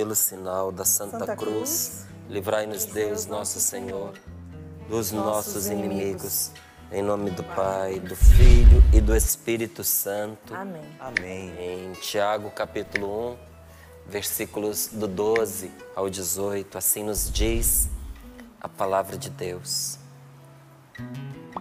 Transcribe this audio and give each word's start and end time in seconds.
pelo 0.00 0.14
sinal 0.14 0.72
da 0.72 0.82
Santa, 0.82 1.18
Santa 1.18 1.36
Cruz, 1.36 2.06
livrai-nos 2.26 2.86
Deus, 2.86 3.26
nosso 3.26 3.60
Senhor, 3.60 4.14
dos 4.88 5.12
nossos 5.12 5.66
inimigos. 5.66 6.52
Em 6.90 7.02
nome 7.02 7.30
do 7.30 7.44
Pai, 7.44 8.00
do 8.00 8.16
Filho 8.16 8.82
e 8.94 9.00
do 9.02 9.14
Espírito 9.14 9.84
Santo. 9.84 10.54
Amém. 10.54 10.96
Amém. 10.98 11.52
Em 11.58 11.92
Tiago, 12.00 12.50
capítulo 12.50 13.32
1, 13.32 13.36
versículos 14.06 14.86
do 14.86 15.06
12 15.06 15.70
ao 15.94 16.08
18, 16.08 16.78
assim 16.78 17.04
nos 17.04 17.30
diz 17.30 17.90
a 18.58 18.70
palavra 18.70 19.18
de 19.18 19.28
Deus. 19.28 19.98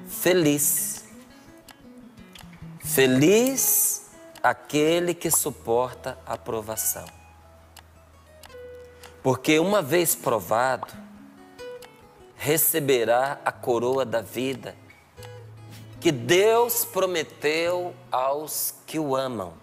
Feliz, 0.08 1.04
feliz 2.86 4.06
aquele 4.42 5.14
que 5.14 5.30
suporta 5.30 6.18
a 6.26 6.38
provação. 6.38 7.19
Porque 9.22 9.60
uma 9.60 9.82
vez 9.82 10.16
provado, 10.16 10.88
receberá 12.36 13.40
a 13.44 13.52
coroa 13.52 14.06
da 14.06 14.22
vida 14.22 14.76
que 16.00 16.12
Deus 16.12 16.86
prometeu 16.86 17.94
aos 18.10 18.74
que 18.88 18.98
o 18.98 19.16
amam. 19.16 19.54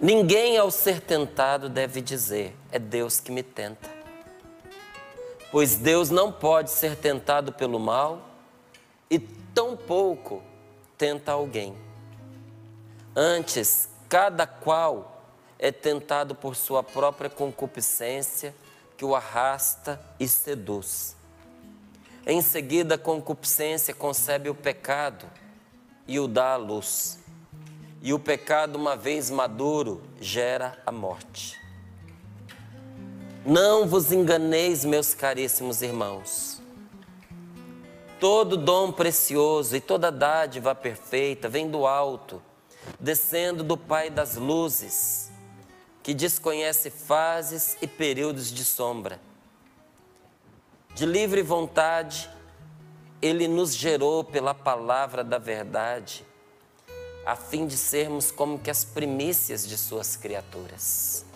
Ninguém, 0.00 0.56
ao 0.56 0.70
ser 0.70 1.00
tentado, 1.00 1.68
deve 1.68 2.00
dizer: 2.00 2.56
é 2.72 2.78
Deus 2.78 3.20
que 3.20 3.30
me 3.30 3.42
tenta. 3.42 3.88
Pois 5.52 5.76
Deus 5.76 6.10
não 6.10 6.32
pode 6.32 6.70
ser 6.70 6.96
tentado 6.96 7.52
pelo 7.52 7.78
mal 7.78 8.28
e 9.10 9.18
tampouco 9.18 10.42
tenta 10.98 11.32
alguém. 11.32 11.74
Antes, 13.14 13.88
cada 14.08 14.46
qual 14.46 15.15
é 15.58 15.72
tentado 15.72 16.34
por 16.34 16.54
sua 16.54 16.82
própria 16.82 17.30
concupiscência 17.30 18.54
que 18.96 19.04
o 19.04 19.14
arrasta 19.14 20.00
e 20.18 20.26
seduz. 20.26 21.16
Em 22.26 22.42
seguida, 22.42 22.96
a 22.96 22.98
concupiscência 22.98 23.94
concebe 23.94 24.48
o 24.48 24.54
pecado 24.54 25.26
e 26.06 26.18
o 26.18 26.26
dá 26.26 26.54
à 26.54 26.56
luz. 26.56 27.18
E 28.02 28.12
o 28.12 28.18
pecado, 28.18 28.76
uma 28.76 28.96
vez 28.96 29.30
maduro, 29.30 30.02
gera 30.20 30.78
a 30.84 30.92
morte. 30.92 31.60
Não 33.44 33.86
vos 33.86 34.12
enganeis, 34.12 34.84
meus 34.84 35.14
caríssimos 35.14 35.82
irmãos. 35.82 36.60
Todo 38.18 38.56
dom 38.56 38.90
precioso 38.90 39.76
e 39.76 39.80
toda 39.80 40.10
dádiva 40.10 40.74
perfeita 40.74 41.48
vem 41.48 41.70
do 41.70 41.86
alto 41.86 42.42
descendo 43.00 43.62
do 43.62 43.76
Pai 43.76 44.10
das 44.10 44.36
luzes, 44.36 45.30
que 46.06 46.14
desconhece 46.14 46.88
fases 46.88 47.76
e 47.82 47.86
períodos 47.88 48.52
de 48.52 48.64
sombra. 48.64 49.20
De 50.94 51.04
livre 51.04 51.42
vontade, 51.42 52.30
Ele 53.20 53.48
nos 53.48 53.74
gerou 53.74 54.22
pela 54.22 54.54
palavra 54.54 55.24
da 55.24 55.36
verdade, 55.36 56.24
a 57.26 57.34
fim 57.34 57.66
de 57.66 57.76
sermos 57.76 58.30
como 58.30 58.56
que 58.56 58.70
as 58.70 58.84
primícias 58.84 59.66
de 59.66 59.76
Suas 59.76 60.14
criaturas. 60.14 61.26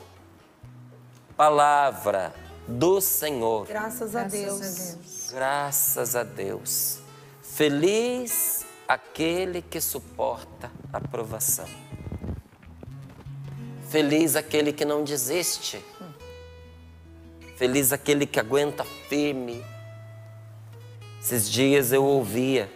Palavra 1.37 2.33
do 2.69 3.01
Senhor. 3.01 3.67
Graças 3.67 4.15
a 4.15 4.23
Deus. 4.23 5.31
Graças 5.33 6.15
a 6.15 6.23
Deus. 6.23 7.01
Feliz 7.43 8.65
aquele 8.87 9.63
que 9.63 9.81
suporta 9.81 10.71
a 10.93 11.01
provação. 11.01 11.67
Feliz 13.91 14.37
aquele 14.37 14.73
que 14.73 14.85
não 14.85 15.03
desiste. 15.03 15.85
Feliz 17.57 17.93
aquele 17.93 18.25
que 18.25 18.39
aguenta 18.39 18.85
firme. 18.85 19.65
Esses 21.21 21.51
dias 21.51 21.91
eu 21.91 22.05
ouvia 22.05 22.71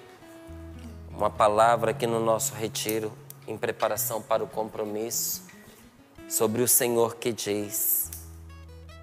uma 1.08 1.30
palavra 1.30 1.92
aqui 1.92 2.04
no 2.04 2.19
nosso 2.19 2.53
retiro, 2.54 3.12
em 3.47 3.56
preparação 3.56 4.20
para 4.20 4.42
o 4.42 4.48
compromisso, 4.48 5.44
sobre 6.28 6.62
o 6.62 6.66
Senhor 6.66 7.14
que 7.14 7.32
diz 7.32 8.10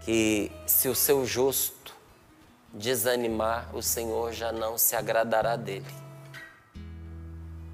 que 0.04 0.52
se 0.68 0.90
o 0.90 0.96
seu 0.96 1.26
justo 1.26 1.96
desanimar, 2.74 3.74
o 3.74 3.82
Senhor 3.82 4.34
já 4.34 4.52
não 4.52 4.78
se 4.78 4.98
agradará 4.98 5.56
dele. 5.56 5.86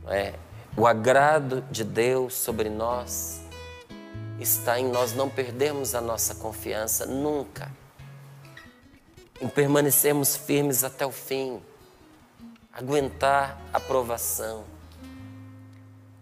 É, 0.06 0.36
o 0.78 0.86
agrado 0.86 1.64
de 1.72 1.84
Deus 1.84 2.36
sobre 2.36 2.70
nós 2.70 3.47
está 4.40 4.80
em 4.80 4.88
nós 4.88 5.14
não 5.14 5.30
perdermos 5.30 5.96
a 5.96 6.02
nossa 6.02 6.36
confiança 6.36 7.06
nunca, 7.06 7.72
em 9.42 9.48
permanecermos 9.48 10.36
firmes 10.36 10.84
até 10.84 11.06
o 11.06 11.12
fim, 11.12 11.62
aguentar 12.72 13.60
a 13.74 13.80
provação, 13.80 14.64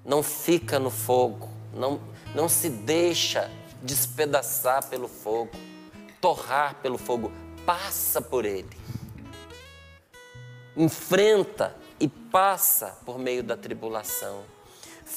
não 0.04 0.22
fica 0.24 0.80
no 0.80 0.90
fogo, 0.90 1.50
não, 1.74 2.00
não 2.34 2.48
se 2.48 2.70
deixa 2.70 3.52
despedaçar 3.82 4.88
pelo 4.88 5.08
fogo, 5.08 5.52
torrar 6.22 6.76
pelo 6.76 6.98
fogo, 6.98 7.32
passa 7.66 8.22
por 8.22 8.46
ele, 8.46 8.78
enfrenta 10.78 11.76
e 12.00 12.08
passa 12.08 12.98
por 13.06 13.18
meio 13.18 13.44
da 13.44 13.58
tribulação. 13.58 14.55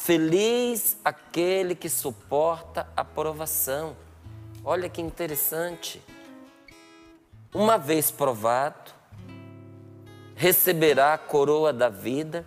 Feliz 0.08 0.96
aquele 1.04 1.74
que 1.74 1.90
suporta 1.90 2.88
a 2.96 3.04
provação. 3.04 3.94
Olha 4.64 4.88
que 4.88 5.02
interessante. 5.02 6.02
Uma 7.52 7.76
vez 7.76 8.10
provado, 8.10 8.90
receberá 10.34 11.12
a 11.12 11.18
coroa 11.18 11.74
da 11.74 11.90
vida 11.90 12.46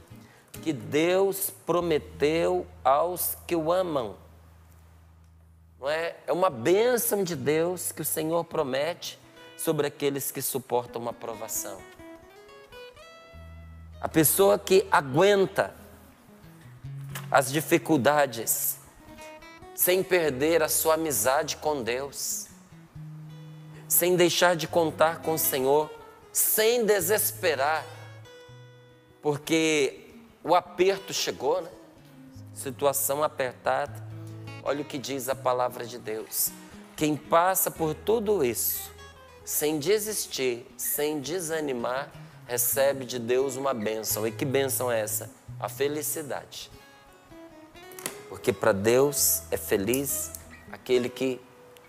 que 0.63 0.73
Deus 0.73 1.53
prometeu 1.63 2.65
aos 2.83 3.37
que 3.45 3.55
o 3.55 3.71
amam. 3.71 4.15
Não 5.79 5.87
é? 5.87 6.15
é 6.25 6.33
uma 6.33 6.49
bênção 6.49 7.23
de 7.23 7.35
Deus 7.35 7.91
que 7.91 8.01
o 8.01 8.05
Senhor 8.05 8.43
promete 8.43 9.19
sobre 9.55 9.85
aqueles 9.85 10.31
que 10.31 10.41
suportam 10.41 10.99
uma 10.99 11.13
provação. 11.13 11.77
A 14.01 14.09
pessoa 14.09 14.57
que 14.57 14.87
aguenta 14.89 15.79
as 17.31 17.49
dificuldades 17.49 18.77
sem 19.73 20.03
perder 20.03 20.61
a 20.61 20.69
sua 20.69 20.93
amizade 20.95 21.57
com 21.57 21.81
Deus, 21.81 22.47
sem 23.87 24.15
deixar 24.15 24.55
de 24.55 24.67
contar 24.67 25.21
com 25.21 25.33
o 25.33 25.39
Senhor, 25.39 25.89
sem 26.31 26.85
desesperar, 26.85 27.83
porque 29.21 30.13
o 30.43 30.53
aperto 30.53 31.13
chegou, 31.13 31.61
né? 31.61 31.69
Situação 32.53 33.23
apertada. 33.23 33.93
Olha 34.63 34.81
o 34.81 34.85
que 34.85 34.97
diz 34.97 35.29
a 35.29 35.35
palavra 35.35 35.85
de 35.85 35.97
Deus. 35.97 36.51
Quem 36.95 37.15
passa 37.15 37.71
por 37.71 37.95
tudo 37.95 38.45
isso, 38.45 38.91
sem 39.43 39.79
desistir, 39.79 40.67
sem 40.77 41.19
desanimar, 41.19 42.11
recebe 42.45 43.05
de 43.05 43.17
Deus 43.17 43.55
uma 43.55 43.73
bênção. 43.73 44.27
E 44.27 44.31
que 44.31 44.45
bênção 44.45 44.91
é 44.91 44.99
essa? 44.99 45.29
A 45.59 45.67
felicidade. 45.67 46.69
Porque 48.31 48.53
para 48.53 48.71
Deus 48.71 49.43
é 49.51 49.57
feliz 49.57 50.31
aquele 50.71 51.09
que 51.09 51.41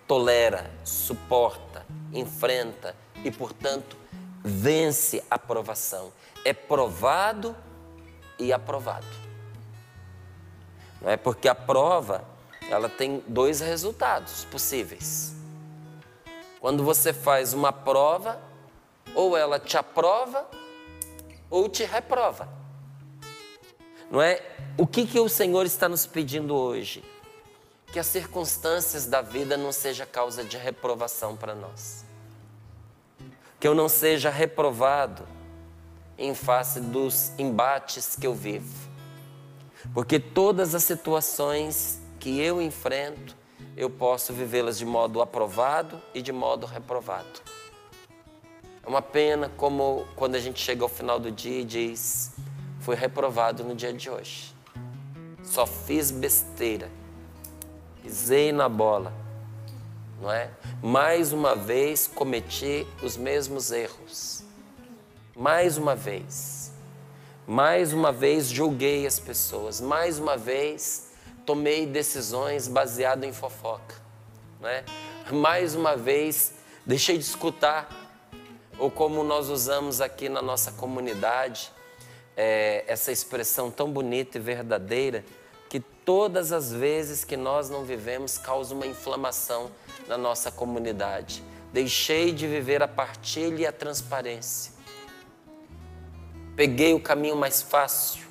tolera, 0.09 0.69
suporta, 0.83 1.87
enfrenta 2.13 2.97
e, 3.25 3.31
portanto, 3.31 3.97
vence 4.43 5.23
a 5.31 5.39
provação. 5.39 6.13
É 6.45 6.53
provado 6.53 7.55
e 8.41 8.53
aprovado. 8.53 9.07
Não 11.01 11.11
é 11.11 11.17
porque 11.17 11.47
a 11.47 11.55
prova, 11.55 12.25
ela 12.69 12.89
tem 12.89 13.23
dois 13.29 13.61
resultados 13.61 14.45
possíveis. 14.47 15.37
Quando 16.61 16.83
você 16.83 17.13
faz 17.13 17.53
uma 17.53 17.73
prova, 17.73 18.41
ou 19.15 19.37
ela 19.37 19.61
te 19.61 19.77
aprova 19.77 20.45
ou 21.49 21.69
te 21.69 21.85
reprova. 21.85 22.49
Não 24.13 24.21
é? 24.21 24.43
O 24.77 24.87
que, 24.87 25.07
que 25.07 25.19
o 25.19 25.27
Senhor 25.27 25.65
está 25.65 25.89
nos 25.89 26.05
pedindo 26.05 26.55
hoje? 26.55 27.03
Que 27.91 27.99
as 27.99 28.07
circunstâncias 28.07 29.07
da 29.07 29.23
vida 29.23 29.57
não 29.57 29.73
seja 29.73 30.05
causa 30.05 30.45
de 30.45 30.59
reprovação 30.59 31.35
para 31.35 31.55
nós. 31.55 32.05
Que 33.59 33.67
eu 33.67 33.75
não 33.75 33.89
seja 33.89 34.29
reprovado 34.29 35.27
em 36.19 36.35
face 36.35 36.79
dos 36.79 37.33
embates 37.39 38.15
que 38.15 38.27
eu 38.27 38.35
vivo. 38.35 38.91
Porque 39.95 40.21
todas 40.21 40.75
as 40.75 40.85
situações 40.85 41.99
que 42.21 42.39
eu 42.39 42.61
enfrento, 42.61 43.35
eu 43.75 43.89
posso 43.89 44.35
vivê-las 44.35 44.77
de 44.77 44.85
modo 44.85 45.23
aprovado 45.23 45.99
e 46.13 46.21
de 46.21 46.33
modo 46.33 46.67
reprovado. 46.67 47.41
É 48.85 48.89
uma 48.89 49.01
pena 49.01 49.51
como 49.57 50.07
quando 50.15 50.35
a 50.35 50.39
gente 50.39 50.61
chega 50.61 50.83
ao 50.83 50.89
final 50.89 51.19
do 51.19 51.31
dia 51.31 51.63
e 51.63 51.65
diz: 51.65 52.33
fui 52.83 52.95
reprovado 52.95 53.65
no 53.65 53.75
dia 53.75 53.93
de 53.93 54.11
hoje. 54.11 54.55
Só 55.43 55.67
fiz 55.67 56.11
besteira. 56.11 56.91
Pisei 58.03 58.53
na 58.53 58.69
bola. 58.69 59.13
não 60.21 60.31
é? 60.31 60.51
Mais 60.83 61.33
uma 61.33 61.55
vez 61.55 62.07
cometi 62.07 62.87
os 63.03 63.17
mesmos 63.17 63.71
erros. 63.71 64.45
Mais 65.35 65.79
uma 65.79 65.95
vez. 65.95 66.73
Mais 67.47 67.93
uma 67.93 68.13
vez 68.13 68.49
julguei 68.49 69.07
as 69.07 69.19
pessoas. 69.19 69.81
Mais 69.81 70.19
uma 70.19 70.37
vez 70.37 71.13
tomei 71.47 71.87
decisões 71.87 72.69
baseadas 72.69 73.29
em 73.29 73.33
fofoca, 73.33 73.97
não 74.61 74.69
é? 74.69 74.85
Mais 75.31 75.75
uma 75.75 75.97
vez 75.97 76.55
deixei 76.87 77.19
de 77.19 77.25
escutar, 77.25 77.89
ou 78.79 78.91
como 78.91 79.25
nós 79.25 79.49
usamos 79.49 80.01
aqui 80.01 80.29
na 80.29 80.41
nossa 80.41 80.73
comunidade, 80.73 81.73
é, 82.37 82.85
essa 82.87 83.13
expressão 83.13 83.71
tão 83.71 83.91
bonita 83.91 84.39
e 84.39 84.41
verdadeira, 84.41 85.25
que 85.69 85.81
todas 85.81 86.53
as 86.53 86.73
vezes 86.73 87.25
que 87.25 87.37
nós 87.37 87.71
não 87.71 87.85
vivemos 87.85 88.37
causa 88.39 88.75
uma 88.75 88.87
inflamação 88.87 89.71
na 90.07 90.19
nossa 90.19 90.51
comunidade. 90.51 91.43
Deixei 91.73 92.33
de 92.33 92.47
viver 92.47 92.83
a 92.83 92.89
partilha 92.89 93.63
e 93.63 93.67
a 93.67 93.73
transparência. 93.73 94.73
Peguei 96.55 96.93
o 96.93 97.01
caminho 97.01 97.37
mais 97.37 97.63
fácil. 97.63 98.27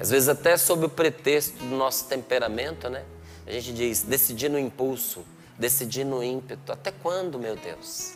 Às 0.00 0.10
vezes 0.10 0.28
até 0.28 0.56
sob 0.56 0.86
o 0.86 0.88
pretexto 0.88 1.58
do 1.58 1.76
nosso 1.76 2.06
temperamento, 2.06 2.88
né? 2.88 3.04
A 3.46 3.52
gente 3.52 3.72
diz, 3.74 4.02
decidir 4.02 4.48
no 4.48 4.58
impulso, 4.58 5.24
decidir 5.58 6.04
no 6.04 6.22
ímpeto. 6.24 6.72
Até 6.72 6.90
quando, 6.90 7.38
meu 7.38 7.54
Deus? 7.56 8.14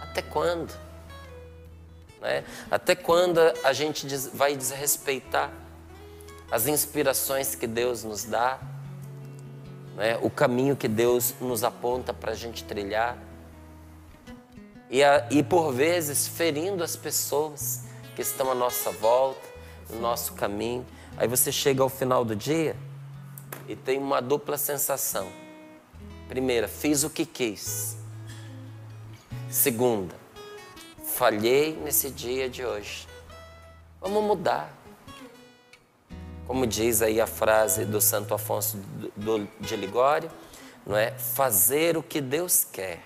Até 0.00 0.20
quando? 0.20 0.72
Né? 2.22 2.44
Até 2.70 2.94
quando 2.94 3.38
a 3.64 3.72
gente 3.72 4.06
vai 4.32 4.56
desrespeitar 4.56 5.50
as 6.50 6.66
inspirações 6.66 7.54
que 7.54 7.66
Deus 7.66 8.04
nos 8.04 8.24
dá, 8.24 8.60
né? 9.96 10.18
o 10.22 10.30
caminho 10.30 10.76
que 10.76 10.88
Deus 10.88 11.34
nos 11.40 11.64
aponta 11.64 12.14
para 12.14 12.32
a 12.32 12.34
gente 12.34 12.64
trilhar? 12.64 13.18
E, 14.88 15.02
a, 15.02 15.26
e 15.30 15.42
por 15.42 15.72
vezes 15.72 16.28
ferindo 16.28 16.84
as 16.84 16.94
pessoas 16.94 17.84
que 18.14 18.22
estão 18.22 18.50
à 18.50 18.54
nossa 18.54 18.90
volta, 18.90 19.48
no 19.90 20.00
nosso 20.00 20.34
caminho. 20.34 20.86
Aí 21.16 21.26
você 21.26 21.50
chega 21.50 21.82
ao 21.82 21.88
final 21.88 22.24
do 22.24 22.36
dia 22.36 22.76
e 23.68 23.74
tem 23.74 23.98
uma 23.98 24.20
dupla 24.20 24.56
sensação. 24.56 25.28
Primeira, 26.28 26.68
fiz 26.68 27.04
o 27.04 27.10
que 27.10 27.26
quis. 27.26 27.96
Segunda, 29.50 30.21
falhei 31.22 31.78
nesse 31.84 32.10
dia 32.10 32.50
de 32.50 32.64
hoje. 32.64 33.06
Vamos 34.00 34.24
mudar. 34.24 34.76
Como 36.48 36.66
diz 36.66 37.00
aí 37.00 37.20
a 37.20 37.28
frase 37.28 37.84
do 37.84 38.00
Santo 38.00 38.34
Afonso 38.34 38.76
de 39.60 39.76
Ligório, 39.76 40.28
não 40.84 40.96
é? 40.96 41.12
Fazer 41.12 41.96
o 41.96 42.02
que 42.02 42.20
Deus 42.20 42.64
quer 42.64 43.04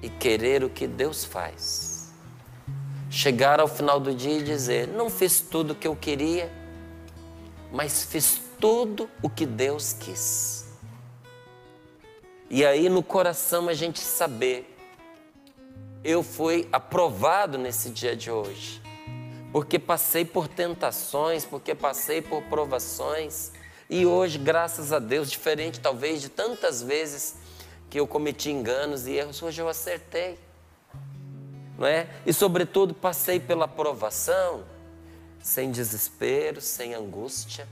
e 0.00 0.08
querer 0.08 0.62
o 0.62 0.70
que 0.70 0.86
Deus 0.86 1.24
faz. 1.24 2.12
Chegar 3.10 3.58
ao 3.58 3.66
final 3.66 3.98
do 3.98 4.14
dia 4.14 4.38
e 4.38 4.42
dizer: 4.44 4.86
não 4.86 5.10
fiz 5.10 5.40
tudo 5.40 5.72
o 5.72 5.74
que 5.74 5.88
eu 5.88 5.96
queria, 5.96 6.48
mas 7.72 8.04
fiz 8.04 8.40
tudo 8.60 9.10
o 9.20 9.28
que 9.28 9.46
Deus 9.46 9.92
quis. 9.94 10.64
E 12.48 12.64
aí 12.64 12.88
no 12.88 13.02
coração 13.02 13.68
a 13.68 13.74
gente 13.74 13.98
saber 13.98 14.75
eu 16.06 16.22
fui 16.22 16.68
aprovado 16.70 17.58
nesse 17.58 17.90
dia 17.90 18.14
de 18.14 18.30
hoje. 18.30 18.80
Porque 19.50 19.76
passei 19.76 20.24
por 20.24 20.46
tentações, 20.46 21.44
porque 21.44 21.74
passei 21.74 22.22
por 22.22 22.42
provações. 22.44 23.50
E 23.90 24.06
hoje, 24.06 24.38
graças 24.38 24.92
a 24.92 25.00
Deus, 25.00 25.28
diferente 25.28 25.80
talvez 25.80 26.22
de 26.22 26.28
tantas 26.28 26.80
vezes 26.80 27.34
que 27.90 27.98
eu 27.98 28.06
cometi 28.06 28.52
enganos 28.52 29.08
e 29.08 29.14
erros, 29.14 29.42
hoje 29.42 29.60
eu 29.60 29.68
acertei. 29.68 30.38
Não 31.76 31.86
é? 31.86 32.08
E 32.24 32.32
sobretudo 32.32 32.94
passei 32.94 33.40
pela 33.40 33.66
provação 33.66 34.64
sem 35.40 35.72
desespero, 35.72 36.60
sem 36.60 36.94
angústia. 36.94 37.66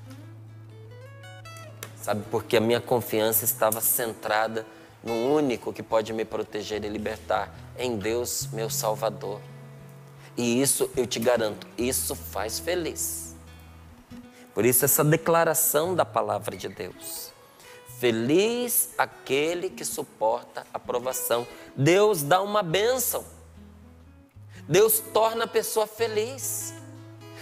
Sabe, 2.02 2.24
porque 2.32 2.56
a 2.56 2.60
minha 2.60 2.80
confiança 2.80 3.44
estava 3.44 3.80
centrada 3.80 4.66
no 5.04 5.14
único 5.32 5.72
que 5.72 5.82
pode 5.84 6.12
me 6.12 6.24
proteger 6.24 6.84
e 6.84 6.88
libertar, 6.88 7.63
em 7.78 7.96
Deus, 7.96 8.48
meu 8.52 8.68
Salvador. 8.68 9.40
E 10.36 10.60
isso 10.60 10.90
eu 10.96 11.06
te 11.06 11.18
garanto, 11.18 11.66
isso 11.78 12.14
faz 12.14 12.58
feliz. 12.58 13.34
Por 14.52 14.64
isso, 14.64 14.84
essa 14.84 15.02
declaração 15.02 15.94
da 15.94 16.04
palavra 16.04 16.56
de 16.56 16.68
Deus. 16.68 17.32
Feliz 17.98 18.90
aquele 18.98 19.70
que 19.70 19.84
suporta 19.84 20.64
a 20.72 20.78
provação. 20.78 21.46
Deus 21.74 22.22
dá 22.22 22.40
uma 22.40 22.62
bênção. 22.62 23.24
Deus 24.68 25.00
torna 25.12 25.44
a 25.44 25.48
pessoa 25.48 25.86
feliz. 25.86 26.74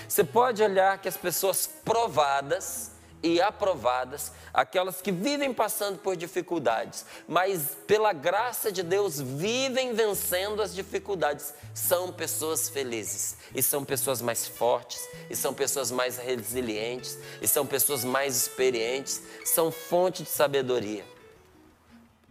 Você 0.09 0.25
pode 0.25 0.63
olhar 0.63 0.99
que 0.99 1.09
as 1.09 1.17
pessoas 1.17 1.67
provadas, 1.67 2.92
e 3.23 3.41
aprovadas, 3.41 4.33
aquelas 4.53 5.01
que 5.01 5.13
vivem 5.13 5.55
passando 5.55 5.99
por 5.99 6.17
dificuldades, 6.17 7.07
mas 7.29 7.77
pela 7.87 8.13
graça 8.13 8.73
de 8.73 8.83
Deus 8.83 9.21
vivem 9.21 9.95
vencendo 9.95 10.61
as 10.61 10.75
dificuldades, 10.75 11.55
são 11.73 12.13
pessoas 12.13 12.69
felizes, 12.69 13.37
e 13.55 13.63
são 13.63 13.85
pessoas 13.85 14.21
mais 14.21 14.49
fortes, 14.49 15.09
e 15.31 15.37
são 15.37 15.55
pessoas 15.55 15.91
mais 15.91 16.17
resilientes, 16.17 17.17
e 17.41 17.47
são 17.47 17.65
pessoas 17.65 18.05
mais 18.05 18.37
experientes, 18.37 19.23
são 19.45 19.71
fonte 19.71 20.25
de 20.25 20.29
sabedoria. 20.29 21.05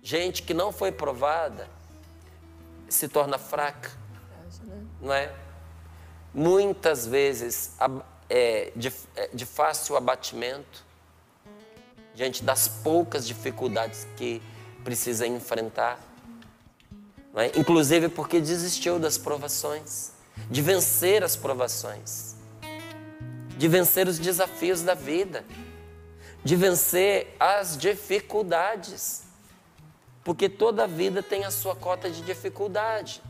Gente 0.04 0.44
que 0.44 0.54
não 0.54 0.72
foi 0.72 0.92
provada 0.92 1.70
se 2.90 3.08
torna 3.08 3.38
fraca, 3.38 3.92
não 5.00 5.14
é? 5.14 5.34
Muitas 6.34 7.06
vezes 7.06 7.76
é, 8.30 8.72
de, 8.76 8.94
é, 9.16 9.30
de 9.34 9.46
fácil 9.46 9.98
abatimento, 9.98 10.86
diante 12.14 12.44
das 12.44 12.68
poucas 12.68 13.28
dificuldades 13.28 14.08
que 14.16 14.42
precisa 14.84 15.26
enfrentar. 15.26 16.00
É? 17.36 17.58
Inclusive 17.58 18.10
porque 18.10 18.42
desistiu 18.42 19.00
das 19.00 19.18
provações, 19.18 20.12
de 20.50 20.62
vencer 20.62 21.24
as 21.24 21.36
provações, 21.36 22.36
de 23.58 23.68
vencer 23.68 24.08
os 24.08 24.20
desafios 24.20 24.82
da 24.82 24.94
vida, 24.94 25.46
de 26.44 26.56
vencer 26.56 27.36
as 27.40 27.78
dificuldades. 27.78 29.24
Porque 30.24 30.50
toda 30.50 30.86
vida 30.86 31.24
tem 31.24 31.46
a 31.46 31.52
sua 31.52 31.76
cota 31.76 32.10
de 32.10 32.22
dificuldade. 32.22 33.22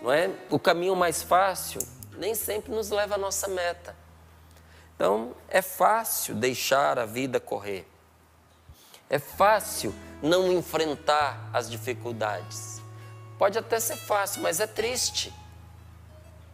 Não 0.00 0.12
é? 0.12 0.30
O 0.50 0.58
caminho 0.58 0.94
mais 0.94 1.22
fácil 1.22 1.80
nem 2.18 2.34
sempre 2.34 2.72
nos 2.72 2.90
leva 2.90 3.14
à 3.14 3.18
nossa 3.18 3.48
meta. 3.48 3.96
Então, 5.02 5.34
é 5.48 5.60
fácil 5.60 6.32
deixar 6.32 6.96
a 6.96 7.04
vida 7.04 7.40
correr. 7.40 7.84
É 9.10 9.18
fácil 9.18 9.92
não 10.22 10.52
enfrentar 10.52 11.50
as 11.52 11.68
dificuldades. 11.68 12.80
Pode 13.36 13.58
até 13.58 13.80
ser 13.80 13.96
fácil, 13.96 14.42
mas 14.42 14.60
é 14.60 14.66
triste. 14.68 15.34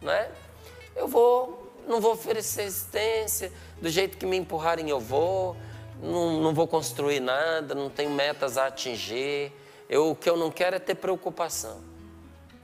Não 0.01 0.11
é? 0.11 0.31
Eu 0.95 1.07
vou, 1.07 1.71
não 1.87 2.01
vou 2.01 2.13
oferecer 2.13 2.63
resistência, 2.63 3.53
do 3.79 3.87
jeito 3.87 4.17
que 4.17 4.25
me 4.25 4.37
empurrarem 4.37 4.89
eu 4.89 4.99
vou, 4.99 5.55
não, 6.01 6.41
não 6.41 6.51
vou 6.51 6.67
construir 6.67 7.19
nada, 7.19 7.75
não 7.75 7.87
tenho 7.87 8.09
metas 8.09 8.57
a 8.57 8.65
atingir. 8.65 9.53
Eu, 9.87 10.09
o 10.09 10.15
que 10.15 10.27
eu 10.27 10.35
não 10.35 10.49
quero 10.49 10.75
é 10.75 10.79
ter 10.79 10.95
preocupação. 10.95 11.83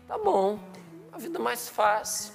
Tá 0.08 0.18
bom, 0.18 0.58
a 1.12 1.20
vida 1.20 1.38
mais 1.38 1.70
fácil 1.70 2.34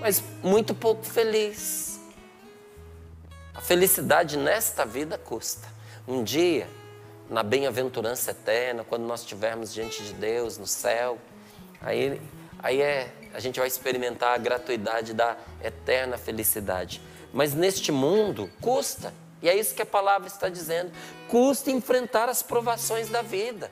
mas 0.00 0.22
muito 0.42 0.74
pouco 0.74 1.04
feliz. 1.04 1.93
A 3.54 3.60
felicidade 3.60 4.36
nesta 4.36 4.84
vida 4.84 5.16
custa. 5.16 5.68
Um 6.08 6.24
dia, 6.24 6.68
na 7.30 7.42
bem-aventurança 7.42 8.32
eterna, 8.32 8.82
quando 8.82 9.04
nós 9.04 9.20
estivermos 9.20 9.72
diante 9.72 10.02
de 10.02 10.12
Deus 10.12 10.58
no 10.58 10.66
céu, 10.66 11.18
aí, 11.80 12.20
aí 12.58 12.82
é, 12.82 13.14
a 13.32 13.38
gente 13.38 13.60
vai 13.60 13.68
experimentar 13.68 14.34
a 14.34 14.38
gratuidade 14.38 15.14
da 15.14 15.36
eterna 15.62 16.18
felicidade. 16.18 17.00
Mas 17.32 17.54
neste 17.54 17.92
mundo 17.92 18.50
custa, 18.60 19.14
e 19.40 19.48
é 19.48 19.56
isso 19.56 19.74
que 19.74 19.82
a 19.82 19.86
palavra 19.86 20.26
está 20.26 20.48
dizendo: 20.48 20.90
custa 21.28 21.70
enfrentar 21.70 22.28
as 22.28 22.42
provações 22.42 23.08
da 23.08 23.22
vida. 23.22 23.70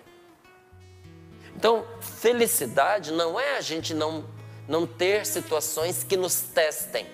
Então, 1.56 1.84
felicidade 2.00 3.10
não 3.10 3.38
é 3.38 3.56
a 3.56 3.60
gente 3.60 3.92
não 3.92 4.24
não 4.68 4.86
ter 4.86 5.26
situações 5.26 6.04
que 6.04 6.16
nos 6.16 6.40
testem. 6.40 7.04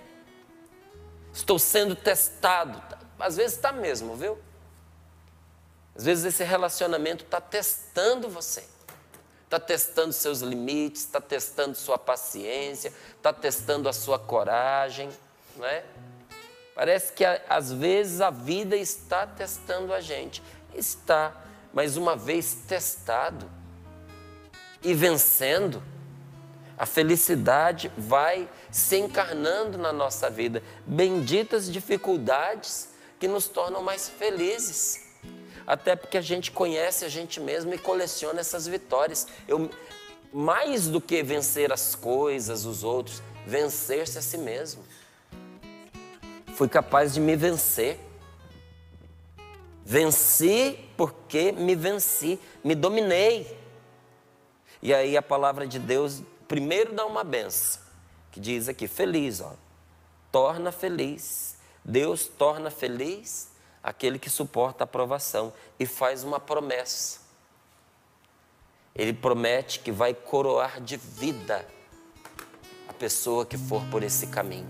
Estou 1.38 1.56
sendo 1.56 1.94
testado. 1.94 2.82
Às 3.16 3.36
vezes 3.36 3.54
está 3.54 3.70
mesmo, 3.70 4.16
viu? 4.16 4.36
Às 5.94 6.04
vezes 6.04 6.24
esse 6.24 6.42
relacionamento 6.42 7.24
está 7.24 7.40
testando 7.40 8.28
você. 8.28 8.64
Está 9.44 9.60
testando 9.60 10.12
seus 10.12 10.40
limites, 10.40 11.02
está 11.02 11.20
testando 11.20 11.76
sua 11.76 11.96
paciência, 11.96 12.92
está 13.16 13.32
testando 13.32 13.88
a 13.88 13.92
sua 13.92 14.18
coragem, 14.18 15.10
não 15.56 15.64
é? 15.64 15.84
Parece 16.74 17.12
que 17.12 17.24
às 17.24 17.72
vezes 17.72 18.20
a 18.20 18.30
vida 18.30 18.76
está 18.76 19.24
testando 19.24 19.94
a 19.94 20.00
gente. 20.00 20.42
Está, 20.74 21.40
mas 21.72 21.96
uma 21.96 22.16
vez 22.16 22.52
testado 22.66 23.48
e 24.82 24.92
vencendo, 24.92 25.80
a 26.78 26.86
felicidade 26.86 27.90
vai 27.98 28.48
se 28.70 28.96
encarnando 28.96 29.76
na 29.76 29.92
nossa 29.92 30.30
vida. 30.30 30.62
Benditas 30.86 31.70
dificuldades 31.70 32.90
que 33.18 33.26
nos 33.26 33.48
tornam 33.48 33.82
mais 33.82 34.08
felizes. 34.08 35.08
Até 35.66 35.96
porque 35.96 36.16
a 36.16 36.20
gente 36.22 36.52
conhece 36.52 37.04
a 37.04 37.08
gente 37.08 37.40
mesmo 37.40 37.74
e 37.74 37.78
coleciona 37.78 38.40
essas 38.40 38.68
vitórias. 38.68 39.26
Eu, 39.48 39.68
mais 40.32 40.86
do 40.86 41.00
que 41.00 41.20
vencer 41.20 41.72
as 41.72 41.96
coisas, 41.96 42.64
os 42.64 42.84
outros, 42.84 43.20
vencer-se 43.44 44.16
a 44.16 44.22
si 44.22 44.38
mesmo. 44.38 44.84
Fui 46.54 46.68
capaz 46.68 47.12
de 47.12 47.20
me 47.20 47.34
vencer. 47.34 47.98
Venci 49.84 50.78
porque 50.96 51.50
me 51.50 51.74
venci, 51.74 52.38
me 52.62 52.74
dominei. 52.74 53.58
E 54.80 54.94
aí 54.94 55.16
a 55.16 55.22
palavra 55.22 55.66
de 55.66 55.78
Deus 55.78 56.22
primeiro 56.48 56.94
dá 56.94 57.06
uma 57.06 57.22
benção, 57.22 57.82
que 58.32 58.40
diz 58.40 58.68
aqui, 58.68 58.88
feliz, 58.88 59.40
ó. 59.40 59.52
Torna 60.32 60.72
feliz. 60.72 61.56
Deus 61.84 62.26
torna 62.26 62.70
feliz 62.70 63.50
aquele 63.82 64.18
que 64.18 64.28
suporta 64.28 64.84
a 64.84 64.86
provação 64.86 65.52
e 65.78 65.86
faz 65.86 66.24
uma 66.24 66.40
promessa. 66.40 67.20
Ele 68.94 69.12
promete 69.12 69.78
que 69.78 69.92
vai 69.92 70.12
coroar 70.12 70.80
de 70.80 70.96
vida 70.96 71.66
a 72.88 72.92
pessoa 72.92 73.46
que 73.46 73.56
for 73.56 73.82
por 73.90 74.02
esse 74.02 74.26
caminho. 74.26 74.68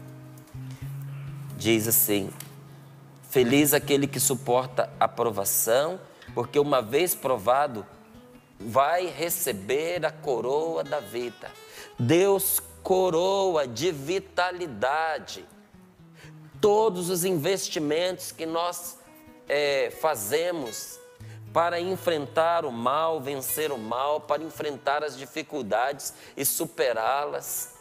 Diz 1.57 1.89
assim: 1.89 2.31
Feliz 3.31 3.73
aquele 3.73 4.07
que 4.07 4.21
suporta 4.21 4.93
a 5.01 5.09
provação, 5.09 5.99
porque 6.35 6.59
uma 6.59 6.83
vez 6.83 7.15
provado, 7.15 7.87
vai 8.59 9.07
receber 9.07 10.05
a 10.05 10.11
coroa 10.11 10.85
da 10.85 11.01
vida. 11.01 11.51
Deus 11.99 12.61
coroa 12.83 13.67
de 13.67 13.91
vitalidade 13.91 15.45
todos 16.61 17.11
os 17.11 17.25
investimentos 17.25 18.33
que 18.33 18.47
nós 18.47 18.99
é, 19.49 19.91
fazemos 20.01 20.99
para 21.53 21.81
enfrentar 21.81 22.65
o 22.65 22.73
mal, 22.73 23.21
vencer 23.21 23.73
o 23.73 23.79
mal, 23.79 24.21
para 24.21 24.43
enfrentar 24.43 25.03
as 25.03 25.17
dificuldades 25.17 26.13
e 26.37 26.45
superá-las. 26.45 27.75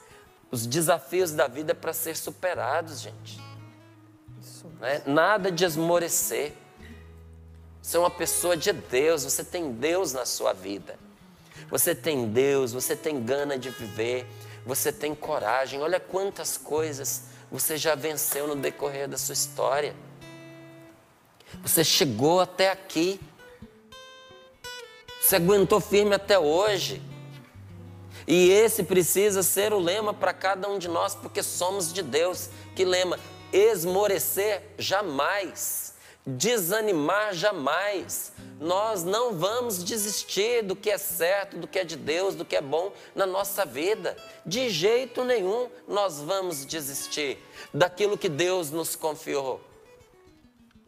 Os 0.50 0.66
desafios 0.66 1.32
da 1.32 1.48
vida 1.48 1.74
é 1.74 1.76
para 1.76 1.94
ser 1.94 2.16
superados, 2.16 3.02
gente. 3.02 3.40
Né? 4.80 5.04
Nada 5.06 5.52
de 5.52 5.66
esmorecer. 5.66 6.54
Você 7.82 7.98
é 7.98 8.00
uma 8.00 8.12
pessoa 8.12 8.56
de 8.56 8.72
Deus, 8.72 9.24
você 9.24 9.44
tem 9.44 9.72
Deus 9.72 10.14
na 10.14 10.26
sua 10.26 10.54
vida. 10.54 10.98
Você 11.70 11.94
tem 11.94 12.28
Deus, 12.28 12.72
você 12.72 12.96
tem 12.96 13.24
gana 13.24 13.58
de 13.58 13.70
viver, 13.70 14.26
você 14.66 14.92
tem 14.92 15.14
coragem. 15.14 15.82
Olha 15.82 16.00
quantas 16.00 16.58
coisas 16.58 17.24
você 17.52 17.78
já 17.78 17.96
venceu 17.96 18.48
no 18.48 18.56
decorrer 18.56 19.08
da 19.08 19.18
sua 19.18 19.34
história. 19.34 19.96
Você 21.62 21.84
chegou 21.84 22.40
até 22.40 22.72
aqui. 22.72 23.20
Você 25.22 25.36
aguentou 25.36 25.80
firme 25.80 26.16
até 26.16 26.40
hoje. 26.40 27.02
E 28.28 28.50
esse 28.50 28.84
precisa 28.84 29.42
ser 29.42 29.72
o 29.72 29.80
lema 29.80 30.14
para 30.14 30.34
cada 30.34 30.70
um 30.70 30.78
de 30.78 30.90
nós, 30.90 31.16
porque 31.16 31.42
somos 31.42 31.94
de 31.94 32.04
Deus. 32.04 32.50
Que 32.76 32.84
lema? 32.84 33.18
Esmorecer 33.54 34.62
jamais, 34.78 35.87
desanimar 36.28 37.34
jamais. 37.34 38.34
Nós 38.60 39.06
não 39.06 39.34
vamos 39.34 39.82
desistir 39.82 40.62
do 40.62 40.76
que 40.76 40.90
é 40.90 40.98
certo, 40.98 41.58
do 41.58 41.68
que 41.68 41.80
é 41.80 41.86
de 41.86 41.96
Deus, 41.96 42.36
do 42.36 42.44
que 42.44 42.56
é 42.56 42.62
bom 42.62 42.92
na 43.16 43.26
nossa 43.26 43.66
vida. 43.66 44.18
De 44.46 44.70
jeito 44.70 45.24
nenhum 45.24 45.70
nós 45.88 46.20
vamos 46.20 46.66
desistir 46.66 47.38
daquilo 47.74 48.18
que 48.18 48.28
Deus 48.28 48.70
nos 48.72 48.96
confiou. 48.96 49.62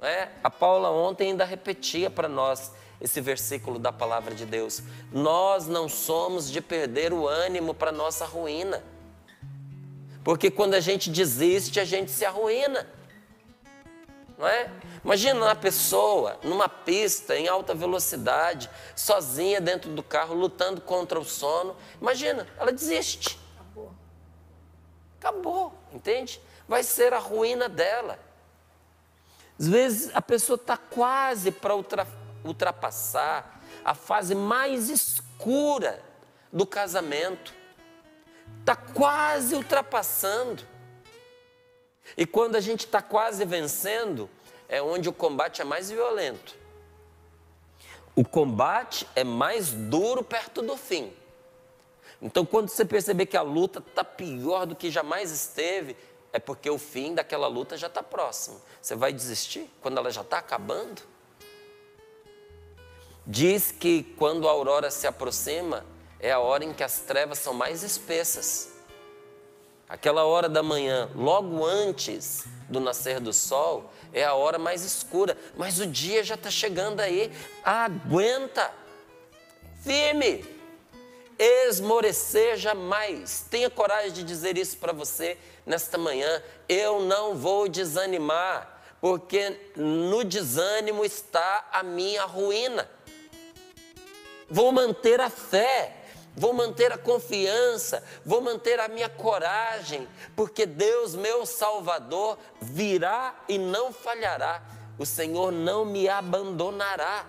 É? 0.01 0.29
A 0.43 0.50
Paula 0.50 0.89
ontem 0.89 1.29
ainda 1.29 1.46
repetia 1.46 2.10
para 2.10 2.27
nós 2.27 2.72
esse 3.00 3.22
versículo 3.22 3.79
da 3.79 3.93
palavra 3.93 4.36
de 4.36 4.46
Deus. 4.46 4.81
Nós 5.12 5.67
não 5.67 5.88
somos 5.88 6.51
de 6.51 6.60
perder 6.60 7.13
o 7.13 7.27
ânimo 7.27 7.74
para 7.74 7.91
nossa 7.91 8.25
ruína. 8.25 8.84
Porque 10.24 10.51
quando 10.51 10.74
a 10.74 10.79
gente 10.79 11.10
desiste, 11.10 11.79
a 11.79 11.86
gente 11.86 12.12
se 12.12 12.25
arruína. 12.25 12.88
Não 14.39 14.48
é? 14.48 14.72
Imagina 15.03 15.38
uma 15.38 15.55
pessoa 15.55 16.39
numa 16.41 16.69
pista 16.69 17.36
em 17.36 17.50
alta 17.50 17.75
velocidade, 17.75 18.69
sozinha 18.96 19.60
dentro 19.60 19.91
do 19.91 20.01
carro, 20.01 20.34
lutando 20.34 20.79
contra 20.79 21.19
o 21.19 21.25
sono. 21.25 21.75
Imagina, 22.00 22.48
ela 22.58 22.72
desiste. 22.72 23.38
Acabou. 23.58 23.91
Acabou, 25.19 25.74
entende? 25.91 26.41
Vai 26.69 26.84
ser 26.84 27.13
a 27.13 27.19
ruína 27.19 27.67
dela. 27.67 28.17
Às 29.60 29.67
vezes 29.67 30.12
a 30.15 30.22
pessoa 30.22 30.55
está 30.55 30.77
quase 30.77 31.51
para 31.51 31.75
ultra, 31.75 32.08
ultrapassar 32.41 33.60
a 33.84 33.93
fase 33.93 34.34
mais 34.34 34.89
escura 34.89 36.01
do 36.50 36.65
casamento. 36.65 37.53
Está 38.62 38.77
quase 38.77 39.53
ultrapassando. 39.53 40.65
E 42.17 42.25
quando 42.25 42.55
a 42.55 42.59
gente 42.59 42.85
está 42.85 43.01
quase 43.01 43.45
vencendo, 43.45 44.29
é 44.67 44.81
onde 44.81 45.09
o 45.09 45.13
combate 45.13 45.61
é 45.61 45.65
mais 45.65 45.89
violento. 45.89 46.55
O 48.15 48.25
combate 48.25 49.07
é 49.15 49.23
mais 49.23 49.71
duro 49.71 50.23
perto 50.23 50.61
do 50.61 50.75
fim. 50.75 51.13
Então, 52.21 52.45
quando 52.45 52.69
você 52.69 52.83
perceber 52.83 53.25
que 53.25 53.37
a 53.37 53.41
luta 53.41 53.79
está 53.79 54.03
pior 54.03 54.65
do 54.65 54.75
que 54.75 54.91
jamais 54.91 55.31
esteve, 55.31 55.95
é 56.33 56.39
porque 56.39 56.69
o 56.69 56.77
fim 56.77 57.15
daquela 57.15 57.47
luta 57.47 57.77
já 57.77 57.87
está 57.87 58.03
próximo. 58.03 58.61
Você 58.81 58.95
vai 58.95 59.13
desistir 59.13 59.69
quando 59.81 59.97
ela 59.97 60.11
já 60.11 60.21
está 60.21 60.37
acabando? 60.37 61.01
Diz 63.25 63.71
que 63.71 64.03
quando 64.17 64.47
a 64.47 64.51
aurora 64.51 64.91
se 64.91 65.07
aproxima, 65.07 65.85
é 66.19 66.31
a 66.31 66.39
hora 66.39 66.65
em 66.65 66.73
que 66.73 66.83
as 66.83 66.99
trevas 66.99 67.39
são 67.39 67.53
mais 67.53 67.83
espessas. 67.83 68.78
Aquela 69.89 70.24
hora 70.24 70.48
da 70.48 70.62
manhã, 70.62 71.10
logo 71.15 71.65
antes 71.65 72.46
do 72.69 72.79
nascer 72.79 73.19
do 73.19 73.34
sol, 73.34 73.91
é 74.13 74.24
a 74.24 74.36
hora 74.36 74.60
mais 74.60 74.84
escura, 74.84 75.36
mas 75.58 75.79
o 75.79 75.88
dia 75.88 76.24
já 76.24 76.36
está 76.36 76.51
chegando 76.51 77.00
aí. 77.00 77.31
Aguenta, 77.63 78.72
firme, 79.84 80.46
esmorecer 81.39 82.55
jamais. 82.55 83.48
Tenha 83.50 83.67
coragem 83.67 84.12
de 84.12 84.24
dizer 84.24 84.60
isso 84.60 84.77
para 84.77 84.93
você 84.93 85.36
nesta 85.65 85.98
manhã. 85.98 86.39
Eu 86.67 87.01
não 87.01 87.34
vou 87.34 87.67
desanimar, 87.67 88.84
porque 89.01 89.58
no 89.75 90.24
desânimo 90.24 91.03
está 91.03 91.67
a 91.72 91.81
minha 91.81 92.25
ruína. 92.25 92.88
Vou 94.48 94.72
manter 94.72 95.19
a 95.19 95.31
fé 95.31 95.98
vou 96.36 96.53
manter 96.53 96.91
a 96.91 96.98
confiança, 96.98 98.03
vou 98.25 98.41
manter 98.41 98.79
a 98.79 98.88
minha 98.88 99.09
coragem, 99.09 100.07
porque 100.36 100.65
Deus, 100.65 101.15
meu 101.15 101.45
Salvador, 101.45 102.38
virá 102.62 103.36
e 103.48 103.57
não 103.57 103.91
falhará. 103.91 104.62
O 104.98 105.05
Senhor 105.05 105.51
não 105.51 105.86
me 105.86 106.09
abandonará. 106.09 107.25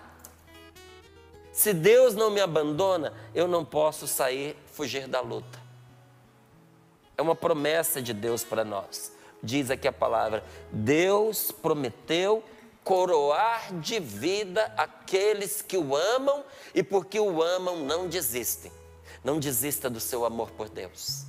Se 1.51 1.73
Deus 1.73 2.15
não 2.15 2.29
me 2.29 2.39
abandona, 2.39 3.13
eu 3.35 3.47
não 3.47 3.63
posso 3.65 4.07
sair, 4.07 4.57
fugir 4.73 5.07
da 5.07 5.21
luta. 5.21 5.59
É 7.17 7.21
uma 7.21 7.35
promessa 7.35 8.01
de 8.01 8.13
Deus 8.13 8.43
para 8.43 8.63
nós. 8.63 9.11
Diz 9.43 9.69
aqui 9.69 9.87
a 9.87 9.93
palavra: 9.93 10.43
Deus 10.71 11.51
prometeu 11.51 12.43
coroar 12.83 13.73
de 13.79 13.99
vida 13.99 14.73
aqueles 14.77 15.61
que 15.61 15.77
o 15.77 15.95
amam 15.95 16.43
e 16.73 16.81
porque 16.81 17.19
o 17.19 17.41
amam 17.41 17.77
não 17.85 18.07
desistem. 18.07 18.71
Não 19.23 19.39
desista 19.39 19.89
do 19.89 19.99
seu 19.99 20.25
amor 20.25 20.51
por 20.51 20.69
Deus. 20.69 21.25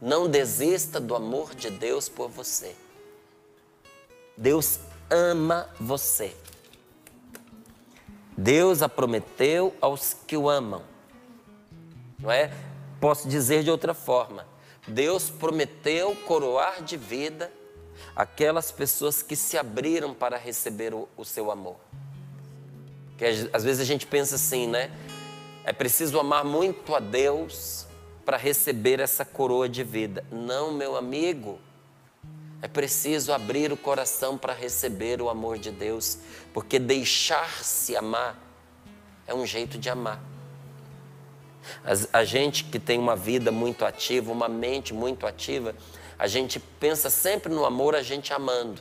Não 0.00 0.28
desista 0.28 1.00
do 1.00 1.14
amor 1.14 1.54
de 1.54 1.70
Deus 1.70 2.08
por 2.08 2.28
você. 2.28 2.76
Deus 4.36 4.78
ama 5.10 5.70
você. 5.80 6.34
Deus 8.36 8.82
a 8.82 8.88
prometeu 8.88 9.74
aos 9.80 10.14
que 10.26 10.36
o 10.36 10.50
amam. 10.50 10.82
Não 12.18 12.30
é? 12.30 12.52
Posso 13.00 13.28
dizer 13.28 13.62
de 13.62 13.70
outra 13.70 13.94
forma. 13.94 14.46
Deus 14.86 15.30
prometeu 15.30 16.14
coroar 16.26 16.82
de 16.82 16.96
vida 16.96 17.50
aquelas 18.14 18.70
pessoas 18.70 19.22
que 19.22 19.36
se 19.36 19.56
abriram 19.56 20.12
para 20.12 20.36
receber 20.36 20.92
o, 20.92 21.08
o 21.16 21.24
seu 21.24 21.50
amor. 21.50 21.76
Que 23.16 23.24
às 23.52 23.64
vezes 23.64 23.80
a 23.80 23.84
gente 23.84 24.06
pensa 24.06 24.34
assim, 24.34 24.66
né? 24.66 24.90
É 25.64 25.72
preciso 25.72 26.20
amar 26.20 26.44
muito 26.44 26.94
a 26.94 27.00
Deus 27.00 27.86
para 28.24 28.36
receber 28.36 29.00
essa 29.00 29.24
coroa 29.24 29.66
de 29.68 29.82
vida. 29.82 30.24
Não, 30.30 30.72
meu 30.72 30.94
amigo. 30.94 31.58
É 32.60 32.68
preciso 32.68 33.32
abrir 33.32 33.72
o 33.72 33.76
coração 33.76 34.38
para 34.38 34.52
receber 34.52 35.20
o 35.20 35.28
amor 35.28 35.58
de 35.58 35.70
Deus, 35.70 36.18
porque 36.52 36.78
deixar-se 36.78 37.94
amar 37.94 38.38
é 39.26 39.34
um 39.34 39.46
jeito 39.46 39.78
de 39.78 39.90
amar. 39.90 40.18
A 42.12 42.24
gente 42.24 42.64
que 42.64 42.78
tem 42.78 42.98
uma 42.98 43.16
vida 43.16 43.50
muito 43.50 43.84
ativa, 43.84 44.32
uma 44.32 44.48
mente 44.48 44.92
muito 44.92 45.26
ativa, 45.26 45.74
a 46.18 46.26
gente 46.26 46.58
pensa 46.58 47.10
sempre 47.10 47.52
no 47.52 47.64
amor, 47.64 47.94
a 47.94 48.02
gente 48.02 48.32
amando. 48.32 48.80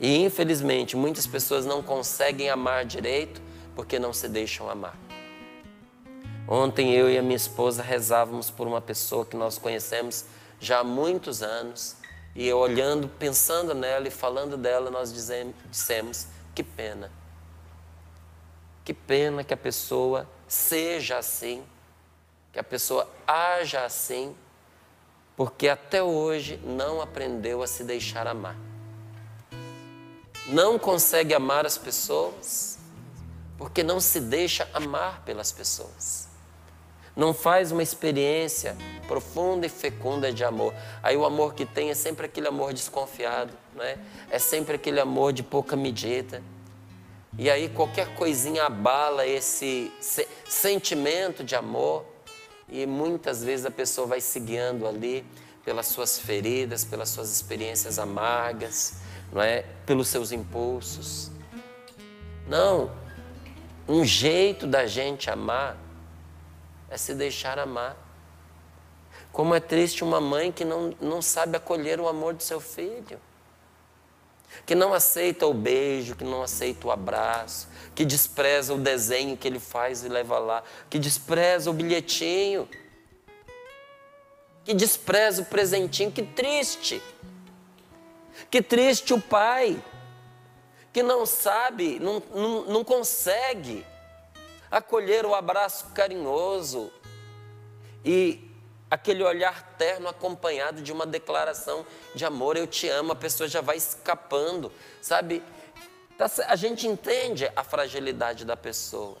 E 0.00 0.22
infelizmente 0.22 0.96
muitas 0.96 1.26
pessoas 1.26 1.64
não 1.64 1.82
conseguem 1.82 2.50
amar 2.50 2.84
direito 2.84 3.40
porque 3.74 3.98
não 3.98 4.12
se 4.12 4.28
deixam 4.28 4.68
amar. 4.68 5.05
Ontem 6.48 6.94
eu 6.94 7.10
e 7.10 7.18
a 7.18 7.22
minha 7.22 7.36
esposa 7.36 7.82
rezávamos 7.82 8.50
por 8.50 8.66
uma 8.68 8.80
pessoa 8.80 9.26
que 9.26 9.36
nós 9.36 9.58
conhecemos 9.58 10.24
já 10.60 10.80
há 10.80 10.84
muitos 10.84 11.42
anos 11.42 11.96
e 12.36 12.46
eu 12.46 12.58
olhando, 12.58 13.08
pensando 13.08 13.74
nela 13.74 14.06
e 14.06 14.10
falando 14.10 14.56
dela, 14.56 14.90
nós 14.90 15.12
dizemos, 15.12 15.54
dissemos: 15.70 16.26
que 16.54 16.62
pena. 16.62 17.10
Que 18.84 18.94
pena 18.94 19.42
que 19.42 19.54
a 19.54 19.56
pessoa 19.56 20.28
seja 20.46 21.18
assim, 21.18 21.64
que 22.52 22.60
a 22.60 22.64
pessoa 22.64 23.10
haja 23.26 23.84
assim, 23.84 24.36
porque 25.34 25.68
até 25.68 26.02
hoje 26.02 26.58
não 26.62 27.00
aprendeu 27.00 27.62
a 27.62 27.66
se 27.66 27.82
deixar 27.82 28.26
amar. 28.26 28.56
Não 30.46 30.78
consegue 30.78 31.34
amar 31.34 31.66
as 31.66 31.76
pessoas 31.76 32.78
porque 33.58 33.82
não 33.82 33.98
se 33.98 34.20
deixa 34.20 34.68
amar 34.72 35.22
pelas 35.24 35.50
pessoas. 35.50 36.25
Não 37.16 37.32
faz 37.32 37.72
uma 37.72 37.82
experiência 37.82 38.76
profunda 39.08 39.66
e 39.66 39.70
fecunda 39.70 40.30
de 40.30 40.44
amor. 40.44 40.74
Aí 41.02 41.16
o 41.16 41.24
amor 41.24 41.54
que 41.54 41.64
tem 41.64 41.90
é 41.90 41.94
sempre 41.94 42.26
aquele 42.26 42.46
amor 42.46 42.74
desconfiado, 42.74 43.52
né? 43.74 43.98
é 44.30 44.38
sempre 44.38 44.76
aquele 44.76 45.00
amor 45.00 45.32
de 45.32 45.42
pouca 45.42 45.74
medida 45.74 46.42
e 47.38 47.50
aí 47.50 47.68
qualquer 47.68 48.14
coisinha 48.14 48.64
abala 48.64 49.26
esse 49.26 49.92
sentimento 50.46 51.44
de 51.44 51.54
amor 51.54 52.02
e 52.66 52.86
muitas 52.86 53.44
vezes 53.44 53.66
a 53.66 53.70
pessoa 53.70 54.06
vai 54.06 54.22
se 54.22 54.40
guiando 54.40 54.86
ali 54.86 55.22
pelas 55.62 55.86
suas 55.86 56.18
feridas, 56.18 56.82
pelas 56.82 57.10
suas 57.10 57.30
experiências 57.30 57.98
amargas, 57.98 59.00
não 59.30 59.42
é? 59.42 59.66
Pelos 59.84 60.08
seus 60.08 60.32
impulsos. 60.32 61.30
Não, 62.48 62.90
um 63.86 64.02
jeito 64.02 64.66
da 64.66 64.86
gente 64.86 65.28
amar 65.28 65.76
é 66.90 66.96
se 66.96 67.14
deixar 67.14 67.58
amar. 67.58 67.96
Como 69.32 69.54
é 69.54 69.60
triste 69.60 70.02
uma 70.02 70.20
mãe 70.20 70.50
que 70.50 70.64
não, 70.64 70.94
não 71.00 71.20
sabe 71.20 71.56
acolher 71.56 72.00
o 72.00 72.08
amor 72.08 72.34
do 72.34 72.42
seu 72.42 72.60
filho 72.60 73.20
que 74.64 74.74
não 74.74 74.94
aceita 74.94 75.46
o 75.46 75.52
beijo, 75.52 76.14
que 76.14 76.24
não 76.24 76.42
aceita 76.42 76.86
o 76.86 76.90
abraço, 76.90 77.68
que 77.94 78.04
despreza 78.04 78.72
o 78.72 78.78
desenho 78.78 79.36
que 79.36 79.46
ele 79.46 79.58
faz 79.58 80.04
e 80.04 80.08
leva 80.08 80.38
lá, 80.38 80.62
que 80.88 80.98
despreza 80.98 81.70
o 81.70 81.74
bilhetinho, 81.74 82.68
que 84.64 84.72
despreza 84.72 85.42
o 85.42 85.44
presentinho. 85.44 86.10
Que 86.10 86.22
triste! 86.22 87.02
Que 88.50 88.62
triste 88.62 89.12
o 89.12 89.20
pai 89.20 89.82
que 90.92 91.02
não 91.02 91.26
sabe, 91.26 91.98
não, 91.98 92.22
não, 92.34 92.64
não 92.66 92.84
consegue 92.84 93.84
acolher 94.70 95.24
o 95.24 95.34
abraço 95.34 95.86
carinhoso 95.94 96.90
e 98.04 98.46
aquele 98.90 99.22
olhar 99.22 99.74
terno 99.76 100.08
acompanhado 100.08 100.80
de 100.80 100.92
uma 100.92 101.06
declaração 101.06 101.84
de 102.14 102.24
amor, 102.24 102.56
eu 102.56 102.66
te 102.66 102.88
amo, 102.88 103.12
a 103.12 103.16
pessoa 103.16 103.48
já 103.48 103.60
vai 103.60 103.76
escapando, 103.76 104.72
sabe? 105.02 105.42
Tá 106.16 106.30
a 106.46 106.56
gente 106.56 106.86
entende 106.86 107.50
a 107.54 107.62
fragilidade 107.62 108.44
da 108.44 108.56
pessoa. 108.56 109.18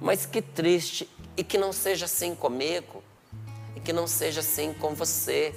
Mas 0.00 0.26
que 0.26 0.40
triste, 0.40 1.08
e 1.36 1.42
que 1.42 1.58
não 1.58 1.72
seja 1.72 2.04
assim 2.04 2.34
comigo, 2.34 3.02
e 3.74 3.80
que 3.80 3.92
não 3.92 4.06
seja 4.06 4.40
assim 4.40 4.72
com 4.72 4.94
você. 4.94 5.54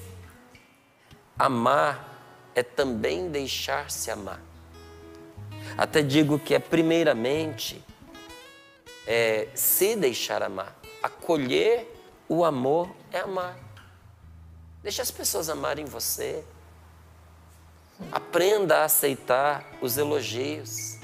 Amar 1.38 2.08
é 2.56 2.64
também 2.64 3.30
deixar-se 3.30 4.10
amar. 4.10 4.42
Até 5.78 6.02
digo 6.02 6.40
que 6.40 6.56
é 6.56 6.60
primeiramente 6.60 7.84
é, 9.08 9.48
se 9.56 9.96
deixar 9.96 10.44
amar, 10.44 10.76
acolher 11.02 11.88
o 12.28 12.46
amor 12.46 12.90
é 13.12 13.20
amar. 13.20 13.58
Deixe 14.84 15.02
as 15.02 15.12
pessoas 15.12 15.50
amarem 15.50 15.86
você. 15.86 16.44
Aprenda 18.12 18.80
a 18.80 18.86
aceitar 18.86 19.66
os 19.82 19.98
elogios. 19.98 20.98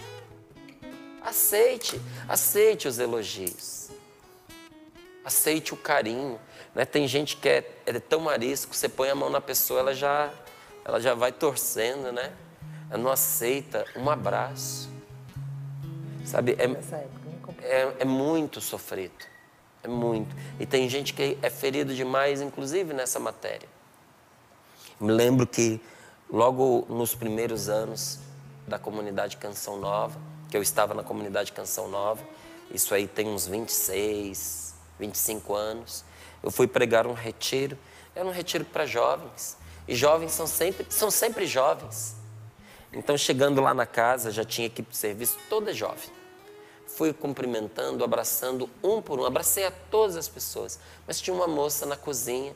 Aceite, 1.21 2.01
aceite 2.27 2.87
os 2.87 2.97
elogios. 2.97 3.89
Aceite 5.23 5.73
o 5.73 5.77
carinho. 5.77 6.39
Né? 6.73 6.85
Tem 6.85 7.07
gente 7.07 7.37
que 7.37 7.49
é, 7.49 7.77
é 7.85 7.99
tão 7.99 8.29
arisco, 8.29 8.73
você 8.73 8.87
põe 8.87 9.09
a 9.09 9.15
mão 9.15 9.29
na 9.29 9.41
pessoa, 9.41 9.81
ela 9.81 9.93
já, 9.93 10.31
ela 10.85 10.99
já 10.99 11.13
vai 11.13 11.31
torcendo, 11.31 12.11
né? 12.11 12.33
Ela 12.89 13.03
não 13.03 13.11
aceita 13.11 13.85
um 13.95 14.09
abraço. 14.09 14.89
Sabe, 16.23 16.55
é, 16.57 16.67
é, 17.61 17.93
é 17.99 18.05
muito 18.05 18.59
sofrido. 18.61 19.25
É 19.83 19.87
muito. 19.87 20.35
E 20.59 20.65
tem 20.65 20.89
gente 20.89 21.13
que 21.13 21.37
é 21.41 21.49
ferido 21.49 21.93
demais, 21.93 22.41
inclusive 22.41 22.93
nessa 22.93 23.19
matéria. 23.19 23.67
Me 24.99 25.11
lembro 25.11 25.45
que 25.45 25.79
logo 26.29 26.85
nos 26.89 27.13
primeiros 27.15 27.69
anos 27.69 28.19
da 28.67 28.77
comunidade 28.77 29.37
Canção 29.37 29.77
Nova, 29.79 30.19
que 30.49 30.57
eu 30.57 30.61
estava 30.61 30.93
na 30.93 31.03
comunidade 31.03 31.51
Canção 31.51 31.87
Nova, 31.87 32.23
isso 32.71 32.93
aí 32.93 33.07
tem 33.07 33.27
uns 33.27 33.47
26, 33.47 34.75
25 34.99 35.53
anos, 35.53 36.03
eu 36.43 36.51
fui 36.51 36.67
pregar 36.67 37.07
um 37.07 37.13
retiro. 37.13 37.77
Era 38.15 38.25
um 38.25 38.31
retiro 38.31 38.65
para 38.65 38.85
jovens. 38.85 39.57
E 39.87 39.95
jovens 39.95 40.31
são 40.31 40.47
sempre, 40.47 40.85
são 40.89 41.11
sempre 41.11 41.45
jovens. 41.45 42.15
Então, 42.91 43.15
chegando 43.17 43.61
lá 43.61 43.73
na 43.73 43.85
casa, 43.85 44.31
já 44.31 44.43
tinha 44.43 44.67
equipe 44.67 44.89
de 44.89 44.97
serviço 44.97 45.37
toda 45.49 45.73
jovem 45.73 46.16
fui 46.97 47.13
cumprimentando, 47.13 48.03
abraçando 48.03 48.67
um 48.83 48.99
por 49.03 49.19
um, 49.19 49.25
abracei 49.25 49.67
a 49.67 49.71
todas 49.71 50.17
as 50.17 50.27
pessoas. 50.27 50.79
Mas 51.05 51.21
tinha 51.21 51.31
uma 51.31 51.47
moça 51.47 51.85
na 51.85 51.95
cozinha 51.95 52.55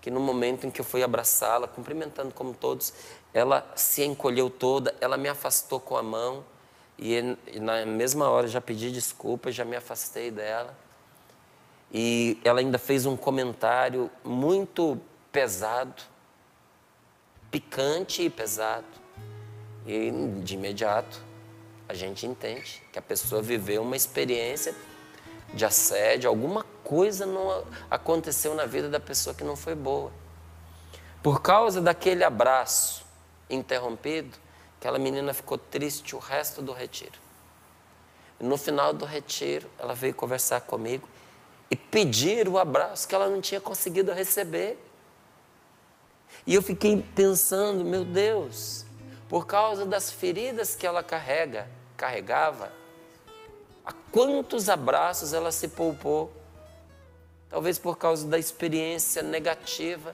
que 0.00 0.10
no 0.10 0.20
momento 0.20 0.66
em 0.66 0.70
que 0.70 0.80
eu 0.80 0.84
fui 0.84 1.02
abraçá-la, 1.02 1.68
cumprimentando 1.68 2.32
como 2.32 2.54
todos, 2.54 2.94
ela 3.32 3.70
se 3.76 4.02
encolheu 4.02 4.48
toda, 4.48 4.94
ela 5.02 5.18
me 5.18 5.28
afastou 5.28 5.78
com 5.78 5.98
a 5.98 6.02
mão 6.02 6.42
e, 6.98 7.20
na 7.60 7.84
mesma 7.84 8.28
hora 8.30 8.48
já 8.48 8.60
pedi 8.60 8.90
desculpas, 8.90 9.54
já 9.54 9.66
me 9.66 9.76
afastei 9.76 10.30
dela. 10.30 10.74
E 11.92 12.40
ela 12.42 12.60
ainda 12.60 12.78
fez 12.78 13.04
um 13.04 13.18
comentário 13.18 14.10
muito 14.24 14.98
pesado, 15.30 16.02
picante 17.50 18.22
e 18.22 18.30
pesado. 18.30 18.86
E 19.86 20.10
de 20.42 20.54
imediato 20.54 21.31
a 21.92 21.94
gente 21.94 22.26
entende 22.26 22.82
que 22.90 22.98
a 22.98 23.02
pessoa 23.02 23.42
viveu 23.42 23.82
uma 23.82 23.94
experiência 23.94 24.74
de 25.52 25.62
assédio, 25.62 26.26
alguma 26.26 26.64
coisa 26.82 27.26
não 27.26 27.66
aconteceu 27.90 28.54
na 28.54 28.64
vida 28.64 28.88
da 28.88 28.98
pessoa 28.98 29.34
que 29.34 29.44
não 29.44 29.54
foi 29.54 29.74
boa. 29.74 30.10
Por 31.22 31.42
causa 31.42 31.82
daquele 31.82 32.24
abraço 32.24 33.04
interrompido, 33.50 34.38
aquela 34.78 34.98
menina 34.98 35.34
ficou 35.34 35.58
triste 35.58 36.16
o 36.16 36.18
resto 36.18 36.62
do 36.62 36.72
retiro. 36.72 37.20
no 38.40 38.56
final 38.56 38.94
do 38.94 39.04
retiro, 39.04 39.68
ela 39.78 39.94
veio 39.94 40.14
conversar 40.14 40.62
comigo 40.62 41.06
e 41.70 41.76
pedir 41.76 42.48
o 42.48 42.58
abraço 42.58 43.06
que 43.06 43.14
ela 43.14 43.28
não 43.28 43.42
tinha 43.42 43.60
conseguido 43.60 44.14
receber. 44.14 44.82
E 46.46 46.54
eu 46.54 46.62
fiquei 46.62 47.04
pensando, 47.14 47.84
meu 47.84 48.02
Deus, 48.02 48.86
por 49.28 49.46
causa 49.46 49.84
das 49.84 50.10
feridas 50.10 50.74
que 50.74 50.86
ela 50.86 51.02
carrega, 51.02 51.68
carregava, 52.02 52.72
a 53.86 53.92
quantos 54.10 54.68
abraços 54.68 55.32
ela 55.32 55.52
se 55.52 55.68
poupou. 55.68 56.32
Talvez 57.48 57.78
por 57.78 57.96
causa 57.96 58.26
da 58.26 58.40
experiência 58.40 59.22
negativa 59.22 60.12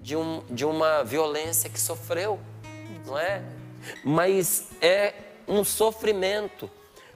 de, 0.00 0.16
um, 0.16 0.42
de 0.50 0.64
uma 0.64 1.04
violência 1.04 1.70
que 1.70 1.80
sofreu, 1.80 2.40
não 3.06 3.16
é? 3.16 3.44
Mas 4.04 4.70
é 4.82 5.14
um 5.46 5.62
sofrimento. 5.62 6.68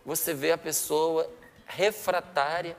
Você 0.06 0.32
vê 0.32 0.52
a 0.52 0.58
pessoa 0.58 1.28
refratária 1.66 2.76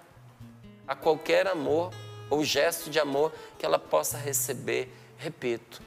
a 0.87 0.95
qualquer 0.95 1.47
amor 1.47 1.91
ou 2.29 2.45
gesto 2.45 2.89
de 2.89 2.97
amor 2.97 3.33
que 3.59 3.65
ela 3.65 3.77
possa 3.77 4.17
receber. 4.17 4.89
Repito, 5.17 5.81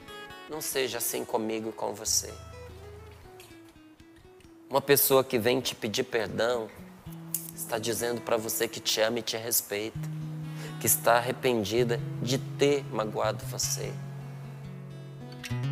não 0.51 0.61
seja 0.61 0.99
assim 0.99 1.25
comigo 1.25 1.71
e 1.71 1.73
com 1.73 1.95
você. 1.95 2.31
Uma 4.69 4.81
pessoa 4.81 5.23
que 5.23 5.39
vem 5.39 5.61
te 5.61 5.77
pedir 5.77 6.03
perdão 6.03 6.69
está 7.55 7.79
dizendo 7.79 8.21
para 8.21 8.37
você 8.37 8.67
que 8.67 8.81
te 8.81 9.01
ama 9.01 9.21
e 9.21 9.23
te 9.23 9.37
respeita, 9.37 9.99
que 10.81 10.87
está 10.89 11.19
arrependida 11.19 12.01
de 12.21 12.37
ter 12.37 12.85
magoado 12.93 13.45
você. 13.47 13.93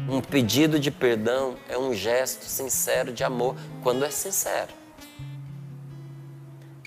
Um 0.09 0.21
pedido 0.21 0.79
de 0.79 0.93
perdão 0.93 1.57
é 1.69 1.77
um 1.77 1.93
gesto 1.93 2.45
sincero 2.45 3.13
de 3.13 3.25
amor, 3.25 3.57
quando 3.83 4.05
é 4.05 4.11
sincero. 4.11 4.73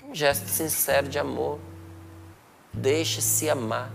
Um 0.02 0.14
gesto 0.14 0.48
sincero 0.48 1.08
de 1.08 1.18
amor. 1.18 1.58
Deixe-se 2.72 3.50
amar. 3.50 3.92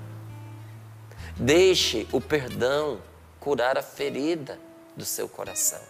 Deixe 1.35 2.07
o 2.11 2.21
perdão 2.21 3.01
curar 3.39 3.75
a 3.75 3.81
ferida 3.81 4.59
do 4.95 5.03
seu 5.03 5.27
coração. 5.27 5.81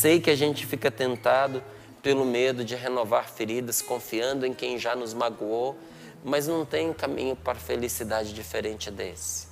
Sei 0.00 0.18
que 0.18 0.30
a 0.30 0.34
gente 0.34 0.64
fica 0.64 0.90
tentado 0.90 1.62
pelo 2.02 2.24
medo 2.24 2.64
de 2.64 2.74
renovar 2.74 3.28
feridas, 3.28 3.82
confiando 3.82 4.46
em 4.46 4.54
quem 4.54 4.78
já 4.78 4.96
nos 4.96 5.12
magoou, 5.12 5.76
mas 6.24 6.48
não 6.48 6.64
tem 6.64 6.90
caminho 6.90 7.36
para 7.36 7.58
felicidade 7.58 8.32
diferente 8.32 8.90
desse. 8.90 9.46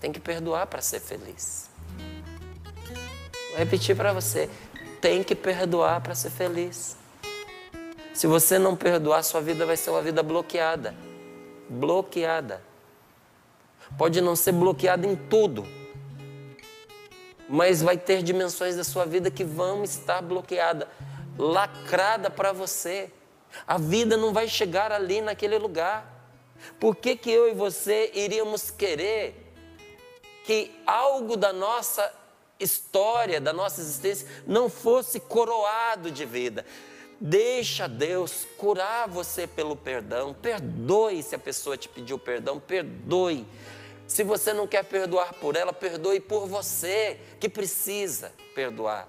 Tem 0.00 0.10
que 0.10 0.18
perdoar 0.18 0.66
para 0.66 0.80
ser 0.80 0.98
feliz. 0.98 1.68
Vou 3.50 3.58
repetir 3.58 3.94
para 3.94 4.14
você: 4.14 4.48
tem 4.98 5.22
que 5.22 5.34
perdoar 5.34 6.00
para 6.00 6.14
ser 6.14 6.30
feliz. 6.30 6.96
Se 8.14 8.26
você 8.26 8.58
não 8.58 8.74
perdoar, 8.74 9.22
sua 9.22 9.42
vida 9.42 9.66
vai 9.66 9.76
ser 9.76 9.90
uma 9.90 10.00
vida 10.00 10.22
bloqueada. 10.22 10.94
Bloqueada. 11.68 12.62
Pode 13.98 14.22
não 14.22 14.34
ser 14.34 14.52
bloqueada 14.52 15.06
em 15.06 15.14
tudo, 15.14 15.66
mas 17.48 17.82
vai 17.82 17.96
ter 17.96 18.22
dimensões 18.22 18.76
da 18.76 18.84
sua 18.84 19.04
vida 19.04 19.30
que 19.30 19.44
vão 19.44 19.84
estar 19.84 20.22
bloqueadas, 20.22 20.88
lacrada 21.38 22.30
para 22.30 22.52
você. 22.52 23.10
A 23.66 23.78
vida 23.78 24.16
não 24.16 24.32
vai 24.32 24.48
chegar 24.48 24.90
ali 24.90 25.20
naquele 25.20 25.58
lugar. 25.58 26.12
Por 26.80 26.96
que, 26.96 27.16
que 27.16 27.30
eu 27.30 27.48
e 27.48 27.54
você 27.54 28.10
iríamos 28.14 28.70
querer 28.70 29.52
que 30.44 30.70
algo 30.86 31.36
da 31.36 31.52
nossa 31.52 32.12
história, 32.58 33.40
da 33.40 33.52
nossa 33.52 33.80
existência, 33.80 34.26
não 34.46 34.68
fosse 34.68 35.20
coroado 35.20 36.10
de 36.10 36.24
vida? 36.24 36.64
Deixa 37.20 37.88
Deus 37.88 38.46
curar 38.58 39.08
você 39.08 39.46
pelo 39.46 39.76
perdão. 39.76 40.34
Perdoe 40.34 41.22
se 41.22 41.34
a 41.34 41.38
pessoa 41.38 41.76
te 41.76 41.88
pediu 41.88 42.18
perdão, 42.18 42.58
perdoe. 42.58 43.46
Se 44.06 44.22
você 44.22 44.52
não 44.52 44.66
quer 44.66 44.84
perdoar 44.84 45.34
por 45.34 45.56
ela, 45.56 45.72
perdoe 45.72 46.20
por 46.20 46.46
você 46.46 47.18
que 47.40 47.48
precisa 47.48 48.32
perdoar. 48.54 49.08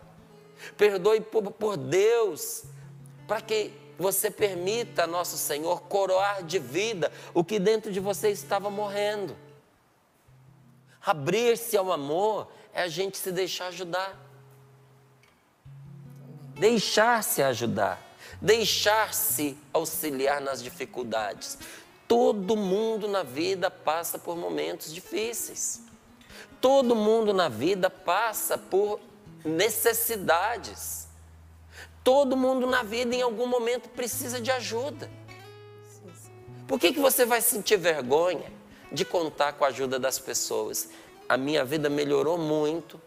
Perdoe 0.77 1.21
por, 1.21 1.51
por 1.51 1.77
Deus, 1.77 2.63
para 3.27 3.41
que 3.41 3.73
você 3.97 4.29
permita, 4.31 5.07
nosso 5.07 5.37
Senhor, 5.37 5.81
coroar 5.83 6.43
de 6.43 6.59
vida 6.59 7.11
o 7.33 7.43
que 7.43 7.59
dentro 7.59 7.91
de 7.91 7.99
você 7.99 8.29
estava 8.29 8.69
morrendo. 8.69 9.35
Abrir-se 11.01 11.77
ao 11.77 11.91
amor 11.91 12.51
é 12.73 12.81
a 12.81 12.87
gente 12.87 13.17
se 13.17 13.31
deixar 13.31 13.67
ajudar. 13.67 14.21
Deixar-se 16.55 17.43
ajudar, 17.43 18.01
deixar-se 18.41 19.57
auxiliar 19.73 20.39
nas 20.39 20.63
dificuldades. 20.63 21.57
Todo 22.07 22.55
mundo 22.55 23.07
na 23.07 23.23
vida 23.23 23.71
passa 23.71 24.19
por 24.19 24.37
momentos 24.37 24.93
difíceis. 24.93 25.81
Todo 26.61 26.95
mundo 26.95 27.33
na 27.33 27.49
vida 27.49 27.89
passa 27.89 28.57
por 28.57 28.99
necessidades. 29.43 31.07
Todo 32.03 32.37
mundo 32.37 32.67
na 32.67 32.83
vida, 32.83 33.15
em 33.15 33.21
algum 33.21 33.47
momento, 33.47 33.89
precisa 33.89 34.39
de 34.39 34.51
ajuda. 34.51 35.09
Por 36.67 36.79
que, 36.79 36.93
que 36.93 36.99
você 36.99 37.25
vai 37.25 37.41
sentir 37.41 37.77
vergonha 37.77 38.51
de 38.91 39.03
contar 39.03 39.53
com 39.53 39.65
a 39.65 39.69
ajuda 39.69 39.99
das 39.99 40.19
pessoas? 40.19 40.89
A 41.27 41.37
minha 41.37 41.65
vida 41.65 41.89
melhorou 41.89 42.37
muito 42.37 43.01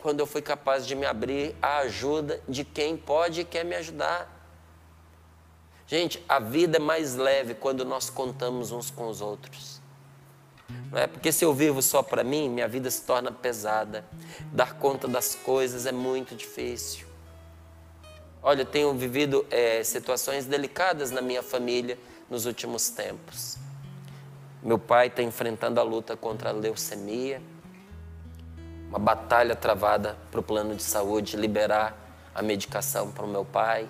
quando 0.00 0.18
eu 0.18 0.26
fui 0.26 0.42
capaz 0.42 0.84
de 0.86 0.96
me 0.96 1.06
abrir 1.06 1.54
à 1.62 1.78
ajuda 1.78 2.42
de 2.48 2.64
quem 2.64 2.96
pode 2.96 3.42
e 3.42 3.44
quer 3.44 3.64
me 3.64 3.76
ajudar. 3.76 4.41
Gente, 5.92 6.24
a 6.26 6.38
vida 6.38 6.78
é 6.78 6.80
mais 6.80 7.16
leve 7.16 7.52
quando 7.52 7.84
nós 7.84 8.08
contamos 8.08 8.72
uns 8.72 8.90
com 8.90 9.08
os 9.08 9.20
outros. 9.20 9.78
Não 10.90 10.98
é? 10.98 11.06
Porque 11.06 11.30
se 11.30 11.44
eu 11.44 11.52
vivo 11.52 11.82
só 11.82 12.02
para 12.02 12.24
mim, 12.24 12.48
minha 12.48 12.66
vida 12.66 12.90
se 12.90 13.02
torna 13.02 13.30
pesada. 13.30 14.02
Dar 14.50 14.72
conta 14.78 15.06
das 15.06 15.34
coisas 15.34 15.84
é 15.84 15.92
muito 15.92 16.34
difícil. 16.34 17.06
Olha, 18.42 18.62
eu 18.62 18.64
tenho 18.64 18.94
vivido 18.94 19.44
é, 19.50 19.84
situações 19.84 20.46
delicadas 20.46 21.10
na 21.10 21.20
minha 21.20 21.42
família 21.42 21.98
nos 22.30 22.46
últimos 22.46 22.88
tempos. 22.88 23.58
Meu 24.62 24.78
pai 24.78 25.08
está 25.08 25.22
enfrentando 25.22 25.78
a 25.78 25.82
luta 25.82 26.16
contra 26.16 26.48
a 26.48 26.52
leucemia, 26.54 27.42
uma 28.88 28.98
batalha 28.98 29.54
travada 29.54 30.16
para 30.30 30.40
o 30.40 30.42
plano 30.42 30.74
de 30.74 30.82
saúde 30.82 31.36
liberar 31.36 31.94
a 32.34 32.40
medicação 32.40 33.10
para 33.12 33.26
o 33.26 33.28
meu 33.28 33.44
pai. 33.44 33.86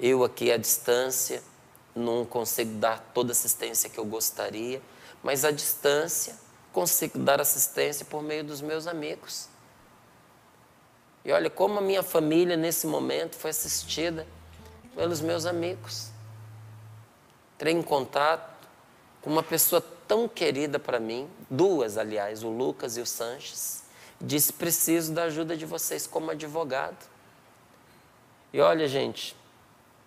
Eu 0.00 0.24
aqui 0.24 0.50
à 0.50 0.56
distância 0.56 1.42
não 1.94 2.24
consigo 2.24 2.78
dar 2.78 2.98
toda 3.12 3.30
a 3.30 3.32
assistência 3.32 3.90
que 3.90 3.98
eu 3.98 4.04
gostaria, 4.04 4.80
mas 5.22 5.44
à 5.44 5.50
distância 5.50 6.34
consigo 6.72 7.18
dar 7.18 7.40
assistência 7.40 8.06
por 8.06 8.22
meio 8.22 8.42
dos 8.42 8.62
meus 8.62 8.86
amigos. 8.86 9.48
E 11.22 11.30
olha 11.32 11.50
como 11.50 11.78
a 11.78 11.82
minha 11.82 12.02
família 12.02 12.56
nesse 12.56 12.86
momento 12.86 13.36
foi 13.36 13.50
assistida 13.50 14.26
pelos 14.96 15.20
meus 15.20 15.44
amigos. 15.44 16.08
Entrei 17.56 17.74
em 17.74 17.82
contato 17.82 18.68
com 19.20 19.28
uma 19.28 19.42
pessoa 19.42 19.84
tão 20.08 20.26
querida 20.26 20.78
para 20.78 20.98
mim, 20.98 21.28
duas, 21.50 21.98
aliás, 21.98 22.42
o 22.42 22.48
Lucas 22.48 22.96
e 22.96 23.02
o 23.02 23.06
Sanches. 23.06 23.82
Disse: 24.18 24.52
preciso 24.52 25.12
da 25.12 25.24
ajuda 25.24 25.54
de 25.56 25.66
vocês 25.66 26.06
como 26.06 26.30
advogado. 26.30 26.96
E 28.52 28.60
olha, 28.60 28.88
gente, 28.88 29.36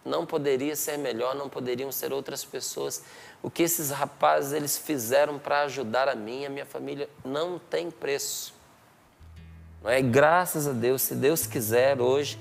não 0.06 0.26
poderia 0.26 0.76
ser 0.76 0.98
melhor, 0.98 1.36
não 1.36 1.48
poderiam 1.48 1.92
ser 1.92 2.12
outras 2.12 2.44
pessoas. 2.44 3.04
O 3.42 3.50
que 3.50 3.64
esses 3.64 3.90
rapazes 3.90 4.54
eles 4.54 4.78
fizeram 4.78 5.40
para 5.40 5.62
ajudar 5.62 6.08
a 6.10 6.16
mim 6.16 6.46
a 6.46 6.50
minha 6.50 6.66
família 6.66 7.10
não 7.24 7.58
tem 7.58 7.90
preço. 7.90 8.54
Não 9.82 9.90
é? 9.90 10.02
Graças 10.02 10.68
a 10.68 10.72
Deus, 10.72 11.02
se 11.02 11.16
Deus 11.16 11.46
quiser, 11.46 12.00
hoje, 12.00 12.40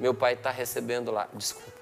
meu 0.00 0.14
pai 0.14 0.34
está 0.34 0.50
recebendo 0.50 1.10
lá. 1.10 1.28
Desculpa. 1.32 1.72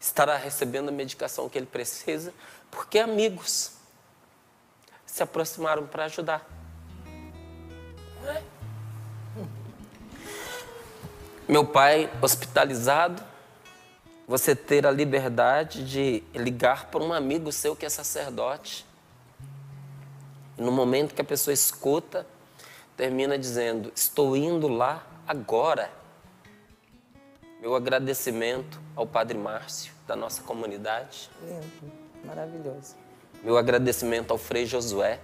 Estará 0.00 0.36
recebendo 0.36 0.88
a 0.88 0.92
medicação 0.92 1.48
que 1.48 1.58
ele 1.58 1.66
precisa, 1.66 2.32
porque 2.70 2.98
amigos 2.98 3.72
se 5.04 5.22
aproximaram 5.22 5.86
para 5.86 6.04
ajudar. 6.04 6.48
Não 8.22 8.30
é? 8.30 8.55
Meu 11.48 11.64
pai 11.64 12.10
hospitalizado, 12.20 13.22
você 14.26 14.56
ter 14.56 14.86
a 14.86 14.90
liberdade 14.90 15.84
de 15.84 16.22
ligar 16.34 16.90
para 16.90 17.02
um 17.02 17.12
amigo 17.12 17.52
seu 17.52 17.76
que 17.76 17.86
é 17.86 17.88
sacerdote 17.88 18.86
no 20.58 20.72
momento 20.72 21.14
que 21.14 21.20
a 21.20 21.24
pessoa 21.24 21.52
escuta, 21.52 22.26
termina 22.96 23.38
dizendo: 23.38 23.92
Estou 23.94 24.36
indo 24.36 24.68
lá 24.68 25.06
agora. 25.26 25.90
Meu 27.60 27.74
agradecimento 27.74 28.80
ao 28.94 29.06
Padre 29.06 29.36
Márcio, 29.36 29.92
da 30.06 30.14
nossa 30.14 30.42
comunidade. 30.42 31.30
Lindo, 31.42 31.92
maravilhoso. 32.24 32.94
Meu 33.42 33.56
agradecimento 33.56 34.30
ao 34.30 34.38
Frei 34.38 34.66
Josué, 34.66 35.20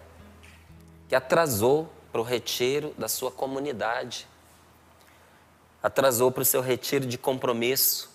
que 1.08 1.14
atrasou 1.14 1.90
para 2.10 2.20
o 2.20 2.24
retiro 2.24 2.94
da 2.98 3.08
sua 3.08 3.30
comunidade. 3.30 4.26
Atrasou 5.82 6.30
para 6.30 6.42
o 6.42 6.44
seu 6.44 6.60
retiro 6.60 7.06
de 7.06 7.18
compromisso, 7.18 8.10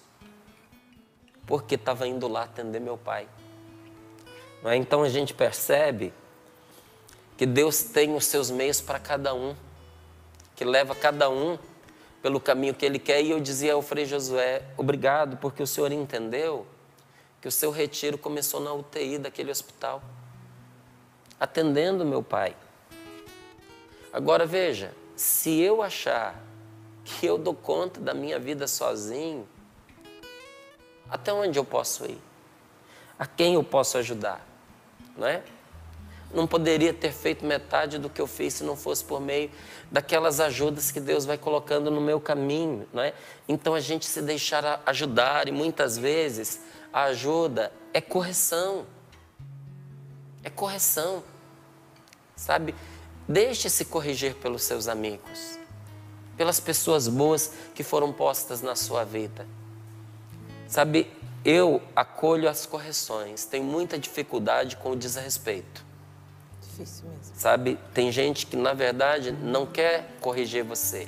porque 1.46 1.76
estava 1.76 2.08
indo 2.08 2.28
lá 2.28 2.44
atender 2.44 2.80
meu 2.80 2.98
pai. 2.98 3.28
É? 4.64 4.76
Então 4.76 5.04
a 5.04 5.10
gente 5.10 5.34
percebe 5.34 6.14
que 7.38 7.46
Deus 7.46 7.84
tem 7.84 8.16
os 8.16 8.26
seus 8.26 8.50
meios 8.50 8.82
para 8.82 9.00
cada 9.00 9.34
um, 9.34 9.56
que 10.56 10.66
leva 10.66 10.96
cada 10.96 11.30
um 11.30 11.58
pelo 12.22 12.40
caminho 12.40 12.74
que 12.74 12.86
Ele 12.86 13.00
quer. 13.00 13.22
E 13.22 13.32
eu 13.32 13.40
dizia 13.40 13.74
ao 13.74 13.82
Frei 13.82 14.06
Josué: 14.06 14.64
obrigado, 14.76 15.38
porque 15.38 15.62
o 15.62 15.68
Senhor 15.68 15.92
entendeu 15.92 16.66
que 17.42 17.48
o 17.48 17.52
seu 17.52 17.72
retiro 17.72 18.18
começou 18.18 18.60
na 18.60 18.74
UTI 18.74 19.20
daquele 19.20 19.52
hospital, 19.52 20.02
atendendo 21.40 22.04
meu 22.04 22.24
pai. 22.24 22.56
Agora 24.12 24.46
veja, 24.46 24.92
se 25.16 25.60
eu 25.62 25.84
achar 25.84 26.42
que 27.08 27.26
eu 27.26 27.38
dou 27.38 27.54
conta 27.54 28.00
da 28.00 28.14
minha 28.14 28.40
vida 28.40 28.68
sozinho, 28.68 29.48
até 31.10 31.32
onde 31.32 31.58
eu 31.58 31.66
posso 31.66 32.06
ir? 32.06 32.20
A 33.18 33.26
quem 33.26 33.56
eu 33.56 33.64
posso 33.64 33.98
ajudar? 33.98 34.46
Não 35.16 35.26
é? 35.26 35.42
não 36.34 36.46
poderia 36.46 36.94
ter 36.94 37.12
feito 37.12 37.46
metade 37.46 37.98
do 37.98 38.10
que 38.10 38.22
eu 38.22 38.28
fiz 38.28 38.56
se 38.56 38.64
não 38.64 38.76
fosse 38.76 39.04
por 39.04 39.22
meio 39.22 39.50
daquelas 39.92 40.40
ajudas 40.40 40.92
que 40.92 41.00
Deus 41.00 41.26
vai 41.26 41.38
colocando 41.38 41.90
no 41.90 42.02
meu 42.02 42.20
caminho, 42.20 42.88
não 42.92 43.02
é? 43.02 43.14
Então 43.48 43.74
a 43.74 43.80
gente 43.80 44.06
se 44.06 44.22
deixar 44.22 44.82
ajudar 44.86 45.48
e 45.48 45.52
muitas 45.52 45.98
vezes 45.98 46.62
a 46.92 47.04
ajuda 47.04 47.72
é 47.94 48.02
correção. 48.02 48.86
É 50.44 50.50
correção. 50.50 51.24
Sabe? 52.36 52.76
Deixe-se 53.28 53.86
corrigir 53.86 54.36
pelos 54.36 54.64
seus 54.64 54.88
amigos, 54.88 55.57
pelas 56.38 56.60
pessoas 56.60 57.08
boas 57.08 57.52
que 57.74 57.84
foram 57.84 58.14
postas 58.14 58.62
na 58.62 58.76
sua 58.76 59.04
vida. 59.04 59.46
Sabe, 60.68 61.12
eu 61.44 61.82
acolho 61.96 62.48
as 62.48 62.66
correções, 62.66 63.46
tenho 63.46 63.64
muita 63.64 63.98
dificuldade 63.98 64.78
com 64.78 64.92
o 64.92 64.96
desrespeito. 64.96 65.84
Difícil 66.62 67.10
mesmo. 67.10 67.34
Sabe, 67.36 67.80
tem 67.94 68.12
gente 68.12 68.46
que 68.46 68.56
na 68.56 68.74
verdade 68.74 69.32
não 69.32 69.66
quer 69.66 70.16
corrigir 70.22 70.64
você. 70.64 71.08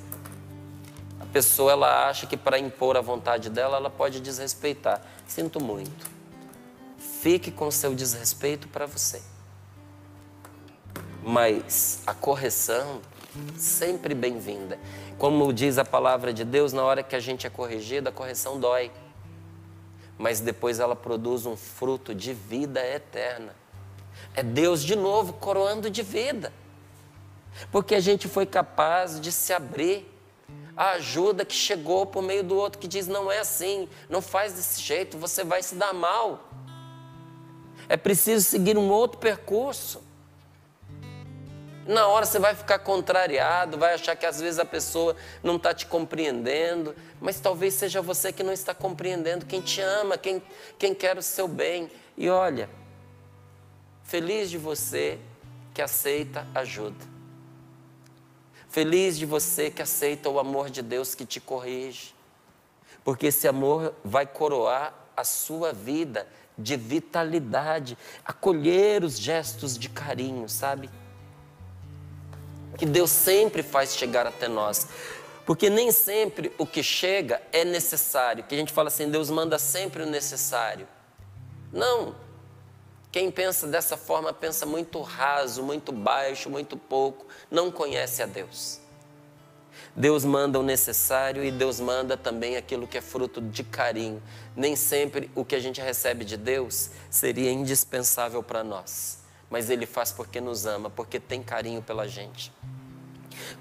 A 1.19 1.25
pessoa 1.25 1.73
ela 1.73 2.09
acha 2.09 2.25
que 2.25 2.37
para 2.37 2.57
impor 2.57 2.97
a 2.97 3.01
vontade 3.01 3.49
dela 3.49 3.77
ela 3.77 3.89
pode 3.89 4.19
desrespeitar. 4.19 5.01
Sinto 5.27 5.61
muito. 5.61 6.09
Fique 6.97 7.51
com 7.51 7.69
seu 7.69 7.93
desrespeito 7.93 8.67
para 8.69 8.85
você. 8.85 9.21
Mas 11.21 12.01
a 12.07 12.13
correção 12.13 13.01
sempre 13.57 14.13
bem-vinda. 14.13 14.79
Como 15.17 15.51
diz 15.53 15.77
a 15.77 15.85
palavra 15.85 16.33
de 16.33 16.43
Deus, 16.43 16.73
na 16.73 16.83
hora 16.83 17.03
que 17.03 17.15
a 17.15 17.19
gente 17.19 17.45
é 17.45 17.49
corrigido, 17.49 18.09
a 18.09 18.11
correção 18.11 18.59
dói. 18.59 18.91
Mas 20.17 20.39
depois 20.39 20.79
ela 20.79 20.95
produz 20.95 21.45
um 21.45 21.55
fruto 21.55 22.13
de 22.13 22.33
vida 22.33 22.85
eterna. 22.85 23.55
É 24.33 24.43
Deus 24.43 24.83
de 24.83 24.95
novo 24.95 25.33
coroando 25.33 25.89
de 25.89 26.01
vida. 26.01 26.51
Porque 27.71 27.95
a 27.95 27.99
gente 27.99 28.27
foi 28.27 28.45
capaz 28.45 29.19
de 29.19 29.31
se 29.31 29.53
abrir. 29.53 30.05
A 30.75 30.91
ajuda 30.91 31.43
que 31.43 31.53
chegou 31.53 32.05
por 32.05 32.21
meio 32.21 32.41
do 32.41 32.55
outro 32.55 32.79
que 32.79 32.87
diz: 32.87 33.05
não 33.05 33.29
é 33.29 33.39
assim, 33.39 33.89
não 34.09 34.21
faz 34.21 34.53
desse 34.53 34.81
jeito, 34.81 35.17
você 35.17 35.43
vai 35.43 35.61
se 35.61 35.75
dar 35.75 35.93
mal. 35.93 36.49
É 37.89 37.97
preciso 37.97 38.45
seguir 38.45 38.77
um 38.77 38.89
outro 38.89 39.19
percurso. 39.19 40.01
Na 41.89 42.05
hora 42.05 42.23
você 42.23 42.37
vai 42.37 42.53
ficar 42.53 42.77
contrariado, 42.77 43.75
vai 43.75 43.95
achar 43.95 44.15
que 44.15 44.23
às 44.23 44.39
vezes 44.39 44.59
a 44.59 44.63
pessoa 44.63 45.15
não 45.41 45.55
está 45.55 45.73
te 45.73 45.87
compreendendo, 45.87 46.95
mas 47.19 47.39
talvez 47.39 47.73
seja 47.73 47.99
você 47.99 48.31
que 48.31 48.43
não 48.43 48.53
está 48.53 48.75
compreendendo 48.75 49.43
quem 49.43 49.59
te 49.59 49.81
ama, 49.81 50.15
quem, 50.15 50.39
quem 50.77 50.93
quer 50.93 51.17
o 51.17 51.21
seu 51.23 51.47
bem. 51.47 51.89
E 52.15 52.29
olha, 52.29 52.69
feliz 54.03 54.51
de 54.51 54.57
você 54.59 55.17
que 55.73 55.81
aceita 55.81 56.45
ajuda. 56.53 57.03
Feliz 58.67 59.17
de 59.17 59.25
você 59.25 59.71
que 59.71 59.81
aceita 59.81 60.29
o 60.29 60.37
amor 60.37 60.69
de 60.69 60.83
Deus 60.83 61.15
que 61.15 61.25
te 61.25 61.39
corrige. 61.39 62.13
Porque 63.03 63.25
esse 63.25 63.47
amor 63.47 63.95
vai 64.05 64.27
coroar 64.27 64.93
a 65.17 65.23
sua 65.23 65.73
vida 65.73 66.27
de 66.55 66.77
vitalidade, 66.77 67.97
acolher 68.23 69.03
os 69.03 69.17
gestos 69.17 69.75
de 69.75 69.89
carinho, 69.89 70.47
sabe? 70.47 70.87
Que 72.79 72.85
Deus 72.85 73.11
sempre 73.11 73.61
faz 73.61 73.95
chegar 73.95 74.25
até 74.25 74.47
nós. 74.47 74.87
Porque 75.45 75.69
nem 75.69 75.91
sempre 75.91 76.53
o 76.57 76.65
que 76.65 76.81
chega 76.81 77.41
é 77.51 77.65
necessário. 77.65 78.43
Que 78.45 78.55
a 78.55 78.57
gente 78.57 78.71
fala 78.71 78.87
assim, 78.87 79.09
Deus 79.09 79.29
manda 79.29 79.59
sempre 79.59 80.03
o 80.03 80.05
necessário. 80.05 80.87
Não. 81.73 82.15
Quem 83.11 83.29
pensa 83.29 83.67
dessa 83.67 83.97
forma 83.97 84.31
pensa 84.31 84.65
muito 84.65 85.01
raso, 85.01 85.61
muito 85.61 85.91
baixo, 85.91 86.49
muito 86.49 86.77
pouco, 86.77 87.25
não 87.51 87.71
conhece 87.71 88.23
a 88.23 88.25
Deus. 88.25 88.79
Deus 89.95 90.23
manda 90.23 90.59
o 90.59 90.63
necessário 90.63 91.43
e 91.43 91.51
Deus 91.51 91.79
manda 91.79 92.15
também 92.15 92.55
aquilo 92.55 92.87
que 92.87 92.97
é 92.97 93.01
fruto 93.01 93.41
de 93.41 93.63
carinho. 93.63 94.21
Nem 94.55 94.75
sempre 94.75 95.29
o 95.35 95.43
que 95.43 95.55
a 95.55 95.59
gente 95.59 95.81
recebe 95.81 96.23
de 96.23 96.37
Deus 96.37 96.91
seria 97.09 97.51
indispensável 97.51 98.41
para 98.41 98.63
nós 98.63 99.18
mas 99.49 99.69
Ele 99.69 99.85
faz 99.85 100.11
porque 100.11 100.39
nos 100.39 100.65
ama, 100.65 100.89
porque 100.89 101.19
tem 101.19 101.41
carinho 101.41 101.81
pela 101.81 102.07
gente. 102.07 102.51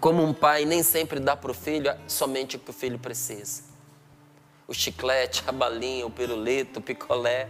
Como 0.01 0.23
um 0.23 0.35
pai 0.35 0.65
nem 0.65 0.83
sempre 0.83 1.19
dá 1.19 1.37
para 1.37 1.51
o 1.51 1.55
filho 1.55 1.97
somente 2.07 2.57
o 2.57 2.59
que 2.59 2.71
o 2.71 2.73
filho 2.73 2.99
precisa. 2.99 3.63
O 4.67 4.75
chiclete, 4.75 5.43
a 5.47 5.53
balinha, 5.53 6.07
o 6.07 6.11
pirulito, 6.11 6.79
o 6.79 6.83
picolé, 6.83 7.49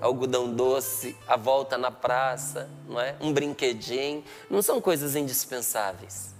algodão 0.00 0.52
doce, 0.52 1.16
a 1.26 1.36
volta 1.36 1.76
na 1.76 1.90
praça, 1.90 2.68
não 2.88 3.00
é? 3.00 3.16
um 3.20 3.32
brinquedinho, 3.32 4.24
não 4.48 4.62
são 4.62 4.80
coisas 4.80 5.14
indispensáveis. 5.14 6.34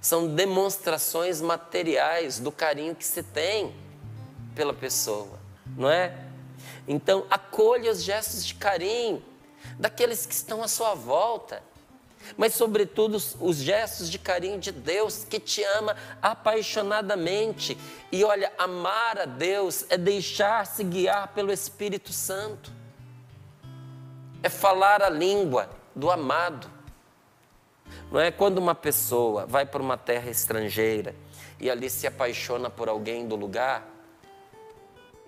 São 0.00 0.34
demonstrações 0.34 1.40
materiais 1.40 2.38
do 2.38 2.52
carinho 2.52 2.94
que 2.94 3.06
se 3.06 3.22
tem 3.22 3.74
pela 4.54 4.74
pessoa, 4.74 5.38
não 5.76 5.90
é? 5.90 6.14
Então, 6.86 7.26
acolha 7.30 7.90
os 7.90 8.02
gestos 8.02 8.44
de 8.44 8.54
carinho 8.54 9.22
daqueles 9.78 10.26
que 10.26 10.34
estão 10.34 10.62
à 10.62 10.68
sua 10.68 10.94
volta, 10.94 11.62
mas, 12.36 12.54
sobretudo, 12.54 13.16
os 13.40 13.56
gestos 13.56 14.10
de 14.10 14.18
carinho 14.18 14.58
de 14.58 14.72
Deus 14.72 15.24
que 15.24 15.38
te 15.38 15.62
ama 15.62 15.94
apaixonadamente. 16.22 17.76
E 18.10 18.24
olha, 18.24 18.52
amar 18.56 19.18
a 19.18 19.24
Deus 19.26 19.84
é 19.90 19.98
deixar-se 19.98 20.82
guiar 20.82 21.28
pelo 21.28 21.52
Espírito 21.52 22.12
Santo, 22.12 22.72
é 24.42 24.48
falar 24.48 25.02
a 25.02 25.10
língua 25.10 25.68
do 25.94 26.10
amado. 26.10 26.70
Não 28.10 28.20
é 28.20 28.30
quando 28.30 28.58
uma 28.58 28.74
pessoa 28.74 29.46
vai 29.46 29.66
para 29.66 29.82
uma 29.82 29.98
terra 29.98 30.30
estrangeira 30.30 31.14
e 31.60 31.70
ali 31.70 31.90
se 31.90 32.06
apaixona 32.06 32.70
por 32.70 32.88
alguém 32.88 33.28
do 33.28 33.36
lugar, 33.36 33.86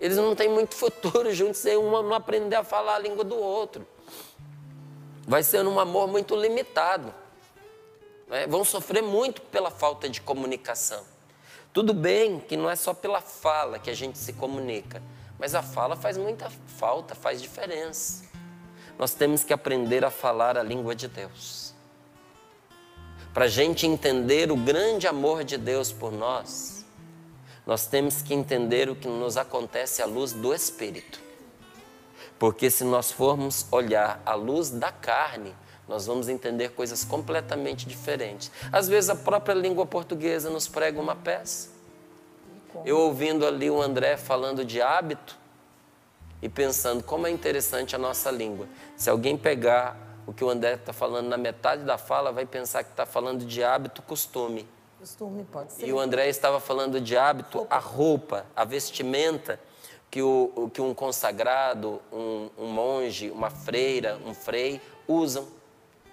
eles 0.01 0.17
não 0.17 0.35
têm 0.35 0.49
muito 0.49 0.75
futuro 0.75 1.33
juntos 1.35 1.59
se 1.59 1.77
um 1.77 1.91
não 1.91 2.15
aprender 2.15 2.57
a 2.57 2.65
falar 2.65 2.97
a 2.97 2.99
língua 2.99 3.25
do 3.25 3.37
outro 3.37 3.87
vai 5.27 5.43
ser 5.43 5.67
um 5.67 5.81
amor 5.81 6.07
muito 6.09 6.37
limitado. 6.37 7.13
Né? 8.29 8.47
Vão 8.47 8.65
sofrer 8.65 9.03
muito 9.03 9.43
pela 9.43 9.71
falta 9.71 10.09
de 10.09 10.21
comunicação. 10.21 11.03
Tudo 11.73 11.93
bem 11.93 12.41
que 12.41 12.57
não 12.57 12.71
é 12.71 12.77
só 12.77 12.95
pela 12.95 13.21
fala 13.21 13.79
que 13.79 13.91
a 13.91 13.95
gente 13.95 14.17
se 14.17 14.33
comunica, 14.33 15.03
mas 15.39 15.55
a 15.55 15.63
fala 15.63 15.97
faz 15.97 16.17
muita 16.17 16.51
falta, 16.79 17.15
faz 17.15 17.43
diferença. 17.43 18.25
Nós 18.99 19.13
temos 19.13 19.45
que 19.45 19.53
aprender 19.53 20.05
a 20.05 20.11
falar 20.11 20.57
a 20.57 20.63
língua 20.63 20.95
de 20.95 21.07
Deus. 21.07 21.75
Para 23.35 23.45
a 23.45 23.49
gente 23.49 23.87
entender 23.87 24.51
o 24.51 24.57
grande 24.57 25.07
amor 25.07 25.45
de 25.45 25.59
Deus 25.59 25.93
por 25.93 26.11
nós, 26.11 26.87
nós 27.67 27.87
temos 27.87 28.23
que 28.23 28.33
entender 28.33 28.89
o 28.89 28.97
que 28.97 29.09
nos 29.09 29.37
acontece 29.37 30.01
à 30.01 30.07
luz 30.07 30.33
do 30.33 30.55
Espírito. 30.55 31.26
Porque 32.39 32.71
se 32.71 32.85
nós 32.85 33.11
formos 33.11 33.67
olhar 33.71 34.21
à 34.27 34.35
luz 34.35 34.71
da 34.71 34.93
carne, 34.93 35.55
nós 35.89 36.07
vamos 36.07 36.29
entender 36.29 36.71
coisas 36.71 37.05
completamente 37.05 37.87
diferentes. 37.87 38.51
Às 38.73 38.89
vezes 38.89 39.09
a 39.09 39.15
própria 39.15 39.55
língua 39.55 39.87
portuguesa 39.87 40.51
nos 40.51 40.69
prega 40.69 41.01
uma 41.01 41.15
peça. 41.15 41.71
Eu 42.85 42.99
ouvindo 42.99 43.47
ali 43.47 43.71
o 43.71 43.81
André 43.81 44.17
falando 44.17 44.65
de 44.65 44.83
hábito 44.83 45.39
e 46.43 46.49
pensando 46.49 47.03
como 47.03 47.27
é 47.27 47.31
interessante 47.31 47.97
a 47.97 47.99
nossa 47.99 48.31
língua. 48.31 48.67
Se 48.97 49.09
alguém 49.09 49.37
pegar 49.37 49.97
o 50.27 50.33
que 50.33 50.45
o 50.45 50.51
André 50.51 50.75
está 50.75 50.93
falando 50.93 51.29
na 51.29 51.39
metade 51.39 51.85
da 51.85 51.97
fala, 51.97 52.33
vai 52.33 52.45
pensar 52.45 52.85
que 52.85 52.91
está 52.91 53.07
falando 53.07 53.47
de 53.47 53.63
hábito, 53.63 54.03
costume. 54.03 54.69
Costume, 54.99 55.45
pode 55.45 55.73
ser. 55.73 55.87
E 55.87 55.93
o 55.93 55.99
André 55.99 56.29
estava 56.29 56.59
falando 56.59 57.01
de 57.01 57.17
hábito, 57.17 57.59
roupa. 57.59 57.75
a 57.75 57.79
roupa, 57.79 58.47
a 58.55 58.65
vestimenta 58.65 59.59
que, 60.11 60.23
o, 60.23 60.71
que 60.73 60.81
um 60.81 60.95
consagrado, 60.95 62.01
um, 62.13 62.49
um 62.59 62.67
monge, 62.67 63.31
uma 63.31 63.51
freira, 63.51 64.19
um 64.25 64.35
frei 64.35 64.81
usam. 65.07 65.47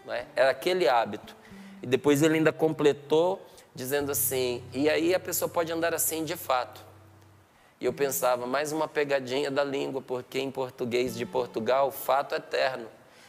É? 0.08 0.26
Era 0.36 0.50
aquele 0.52 0.88
hábito. 0.88 1.36
E 1.82 1.88
depois 1.88 2.22
ele 2.22 2.36
ainda 2.36 2.52
completou 2.52 3.42
dizendo 3.74 4.12
assim: 4.12 4.64
e 4.74 4.90
aí 4.90 5.14
a 5.14 5.20
pessoa 5.20 5.50
pode 5.50 5.72
andar 5.72 5.94
assim 5.94 6.24
de 6.24 6.36
fato. 6.36 6.82
E 7.80 7.86
eu 7.86 7.92
pensava, 7.92 8.48
mais 8.48 8.72
uma 8.72 8.88
pegadinha 8.88 9.52
da 9.52 9.64
língua, 9.64 10.02
porque 10.02 10.40
em 10.40 10.50
português 10.50 11.16
de 11.16 11.26
Portugal, 11.26 11.92
fato 11.92 12.34
é 12.34 12.38
eterno. 12.38 12.88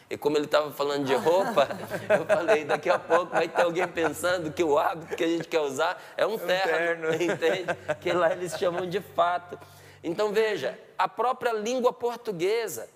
E 0.09 0.17
como 0.17 0.37
ele 0.37 0.45
estava 0.45 0.71
falando 0.71 1.05
de 1.05 1.15
roupa, 1.15 1.67
eu 2.09 2.25
falei, 2.25 2.65
daqui 2.65 2.89
a 2.89 2.97
pouco 2.97 3.33
vai 3.33 3.49
ter 3.49 3.63
alguém 3.63 3.89
pensando 3.89 4.53
que 4.53 4.63
o 4.63 4.79
hábito 4.79 5.17
que 5.17 5.25
a 5.25 5.27
gente 5.27 5.49
quer 5.49 5.61
usar 5.61 6.01
é 6.17 6.25
um, 6.25 6.39
terno, 6.39 7.11
terno. 7.11 7.15
entende? 7.19 7.77
Que 8.01 8.13
lá 8.13 8.31
eles 8.31 8.57
chamam 8.57 8.89
de 8.89 9.01
fato. 9.01 9.59
Então 10.05 10.35
veja, 10.35 10.79
a 10.99 11.09
própria 11.09 11.55
língua 11.55 11.91
portuguesa 11.91 12.91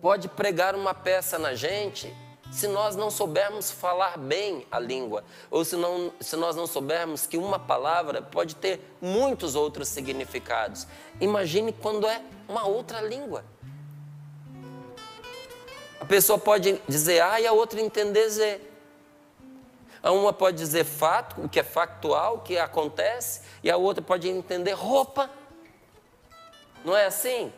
pode 0.00 0.26
pregar 0.26 0.74
uma 0.74 0.94
peça 0.94 1.38
na 1.38 1.54
gente 1.54 2.10
se 2.50 2.66
nós 2.66 2.96
não 2.96 3.10
soubermos 3.10 3.70
falar 3.70 4.16
bem 4.16 4.66
a 4.70 4.78
língua, 4.78 5.22
ou 5.50 5.62
se, 5.66 5.76
não, 5.76 6.10
se 6.18 6.34
nós 6.36 6.56
não 6.56 6.66
soubermos 6.66 7.26
que 7.26 7.36
uma 7.36 7.58
palavra 7.58 8.22
pode 8.22 8.56
ter 8.56 8.80
muitos 9.02 9.54
outros 9.54 9.88
significados. 9.88 10.86
Imagine 11.20 11.70
quando 11.70 12.06
é 12.06 12.22
uma 12.48 12.66
outra 12.66 13.02
língua. 13.02 13.44
A 16.00 16.06
pessoa 16.06 16.38
pode 16.38 16.80
dizer 16.88 17.20
A 17.20 17.38
e 17.38 17.46
a 17.46 17.52
outra 17.52 17.78
entender 17.82 18.26
Z. 18.30 18.58
A 20.02 20.12
uma 20.12 20.32
pode 20.32 20.56
dizer 20.56 20.84
fato, 20.84 21.42
o 21.42 21.48
que 21.50 21.60
é 21.60 21.62
factual, 21.62 22.36
o 22.36 22.40
que 22.40 22.56
acontece, 22.56 23.42
e 23.62 23.70
a 23.70 23.76
outra 23.76 24.02
pode 24.02 24.26
entender 24.30 24.72
roupa 24.72 25.28
não 26.88 26.96
é 26.96 27.04
assim? 27.04 27.52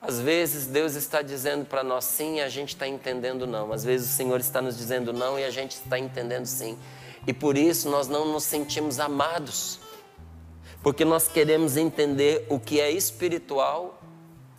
Às 0.00 0.20
vezes 0.20 0.66
Deus 0.66 0.94
está 0.94 1.20
dizendo 1.20 1.64
para 1.64 1.82
nós 1.82 2.04
sim 2.04 2.36
e 2.36 2.40
a 2.40 2.48
gente 2.48 2.70
está 2.70 2.86
entendendo 2.86 3.46
não. 3.46 3.72
Às 3.72 3.82
vezes 3.82 4.12
o 4.12 4.14
Senhor 4.14 4.38
está 4.38 4.62
nos 4.62 4.76
dizendo 4.76 5.12
não 5.12 5.38
e 5.38 5.44
a 5.44 5.50
gente 5.50 5.72
está 5.72 5.98
entendendo 5.98 6.46
sim. 6.46 6.78
E 7.26 7.32
por 7.32 7.58
isso 7.58 7.90
nós 7.90 8.06
não 8.06 8.24
nos 8.32 8.44
sentimos 8.44 9.00
amados. 9.00 9.80
Porque 10.80 11.04
nós 11.04 11.26
queremos 11.26 11.76
entender 11.76 12.46
o 12.48 12.60
que 12.60 12.80
é 12.80 12.90
espiritual 12.90 14.00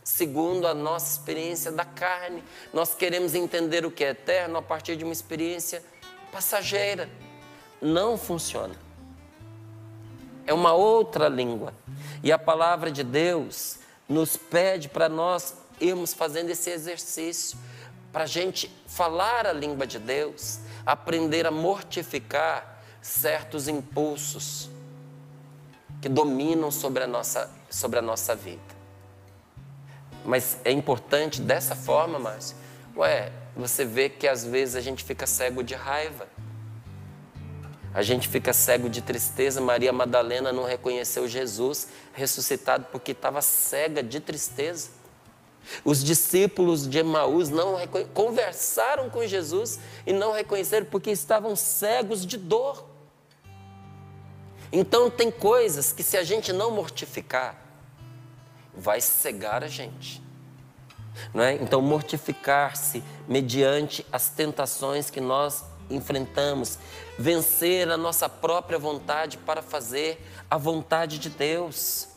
segundo 0.04 0.68
a 0.68 0.74
nossa 0.74 1.18
experiência 1.18 1.72
da 1.72 1.86
carne. 1.86 2.44
Nós 2.74 2.94
queremos 2.94 3.36
entender 3.36 3.86
o 3.86 3.92
que 3.92 4.04
é 4.04 4.10
eterno 4.10 4.58
a 4.58 4.62
partir 4.62 4.98
de 4.98 5.06
uma 5.06 5.14
experiência 5.14 5.82
passageira. 6.30 7.10
Não 7.82 8.18
funciona. 8.18 8.87
É 10.48 10.54
uma 10.54 10.74
outra 10.74 11.28
língua. 11.28 11.74
E 12.24 12.32
a 12.32 12.40
palavra 12.40 12.90
de 12.90 13.04
Deus 13.04 13.78
nos 14.08 14.38
pede 14.38 14.88
para 14.88 15.10
nós 15.10 15.54
irmos 15.80 16.14
fazendo 16.14 16.50
esse 16.50 16.70
exercício, 16.72 17.58
para 18.12 18.24
a 18.24 18.28
gente 18.28 18.72
falar 18.88 19.46
a 19.46 19.54
língua 19.54 19.86
de 19.86 20.00
Deus, 20.00 20.60
aprender 20.86 21.46
a 21.46 21.52
mortificar 21.52 22.82
certos 23.02 23.68
impulsos 23.68 24.70
que 26.02 26.10
dominam 26.10 26.72
sobre 26.72 27.04
a 27.04 27.08
nossa, 27.08 27.52
sobre 27.70 28.00
a 28.00 28.02
nossa 28.02 28.34
vida. 28.34 28.78
Mas 30.26 30.58
é 30.64 30.72
importante 30.72 31.42
dessa 31.42 31.76
forma, 31.76 32.18
Márcio. 32.18 32.56
Ué, 32.96 33.32
você 33.56 33.86
vê 33.86 34.10
que 34.10 34.28
às 34.28 34.44
vezes 34.44 34.76
a 34.76 34.82
gente 34.82 35.04
fica 35.04 35.28
cego 35.28 35.64
de 35.64 35.76
raiva. 35.76 36.28
A 37.98 38.04
gente 38.04 38.28
fica 38.28 38.54
cego 38.54 38.92
de 38.92 39.02
tristeza. 39.02 39.60
Maria 39.60 39.92
Madalena 39.92 40.54
não 40.54 40.66
reconheceu 40.66 41.28
Jesus 41.28 41.88
ressuscitado 42.14 42.86
porque 42.92 43.12
estava 43.12 43.42
cega 43.42 44.04
de 44.04 44.20
tristeza. 44.20 44.92
Os 45.84 46.04
discípulos 46.04 46.88
de 46.88 47.00
Emaús 47.00 47.50
não 47.50 47.76
conversaram 48.14 49.10
com 49.10 49.26
Jesus 49.26 49.80
e 50.06 50.14
não 50.14 50.32
reconheceram 50.32 50.86
porque 50.86 51.10
estavam 51.10 51.56
cegos 51.56 52.24
de 52.24 52.38
dor. 52.38 52.88
Então 54.72 55.10
tem 55.10 55.32
coisas 55.32 55.92
que 55.92 56.04
se 56.04 56.18
a 56.18 56.24
gente 56.24 56.54
não 56.54 56.70
mortificar, 56.70 57.60
vai 58.76 59.02
cegar 59.02 59.64
a 59.64 59.68
gente. 59.68 60.22
Não 61.34 61.42
é? 61.42 61.56
Então 61.56 61.82
mortificar-se 61.82 63.04
mediante 63.28 64.06
as 64.12 64.30
tentações 64.30 65.10
que 65.10 65.20
nós 65.20 65.66
enfrentamos, 65.90 66.78
vencer 67.18 67.90
a 67.90 67.98
nossa 67.98 68.28
própria 68.28 68.78
vontade 68.78 69.38
para 69.38 69.62
fazer 69.62 70.22
a 70.50 70.58
vontade 70.58 71.20
de 71.20 71.30
Deus, 71.30 72.08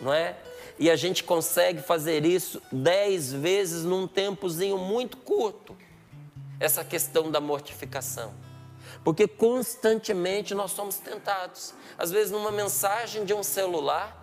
não 0.00 0.12
é? 0.12 0.36
E 0.78 0.90
a 0.90 0.96
gente 0.96 1.24
consegue 1.24 1.82
fazer 1.82 2.24
isso 2.24 2.62
dez 2.70 3.32
vezes 3.32 3.84
num 3.84 4.06
tempozinho 4.06 4.78
muito 4.78 5.16
curto. 5.16 5.76
Essa 6.60 6.84
questão 6.84 7.30
da 7.30 7.40
mortificação. 7.40 8.32
Porque 9.02 9.26
constantemente 9.26 10.54
nós 10.54 10.70
somos 10.70 10.96
tentados. 10.96 11.74
Às 11.96 12.10
vezes 12.10 12.30
numa 12.30 12.52
mensagem 12.52 13.24
de 13.24 13.34
um 13.34 13.42
celular, 13.42 14.16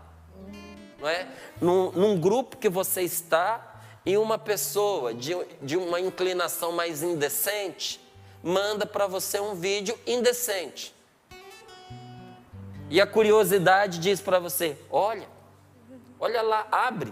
não 1.00 1.10
é? 1.10 1.28
Num, 1.60 1.92
num 1.92 2.20
grupo 2.20 2.56
que 2.56 2.70
você 2.70 3.02
está 3.02 3.82
e 4.06 4.18
uma 4.18 4.38
pessoa 4.38 5.14
de, 5.14 5.36
de 5.62 5.76
uma 5.76 6.00
inclinação 6.00 6.72
mais 6.72 7.04
indecente 7.04 8.05
manda 8.46 8.86
para 8.86 9.08
você 9.08 9.40
um 9.40 9.56
vídeo 9.56 9.98
indecente. 10.06 10.94
E 12.92 13.02
a 13.02 13.08
curiosidade 13.08 13.98
diz 13.98 14.22
para 14.22 14.38
você: 14.38 14.78
olha, 14.92 15.28
olha 16.20 16.44
lá, 16.44 16.68
abre. 16.72 17.12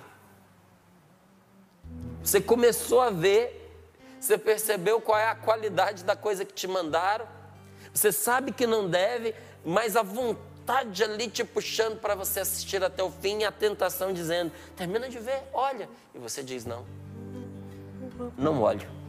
Você 2.22 2.39
começou 2.39 3.02
a 3.02 3.10
ver, 3.10 3.76
você 4.19 4.38
percebeu 4.38 5.02
qual 5.02 5.17
é 5.17 5.28
a 5.28 5.36
qualidade 5.36 6.04
da 6.04 6.15
coisa 6.15 6.46
que 6.46 6.54
te 6.54 6.67
mandaram, 6.67 7.28
você 7.91 8.12
sabe 8.12 8.52
que 8.52 8.67
não 8.67 8.88
deve, 8.88 9.34
mas 9.65 9.96
a 9.96 10.04
vontade 10.04 11.04
ali 11.04 11.28
te 11.28 11.43
puxando 11.43 12.00
para 12.00 12.13
você 12.13 12.41
assistir 12.41 12.82
até 12.84 13.04
o 13.04 13.10
fim 13.10 13.39
e 13.39 13.43
a 13.43 13.52
tentação 13.52 14.13
dizendo: 14.13 14.52
termina 14.78 15.10
de 15.10 15.17
ver, 15.17 15.41
olha. 15.52 15.89
E 16.13 16.19
você 16.19 16.43
diz: 16.43 16.63
não, 16.63 16.86
não 18.38 18.62
olho. 18.62 19.03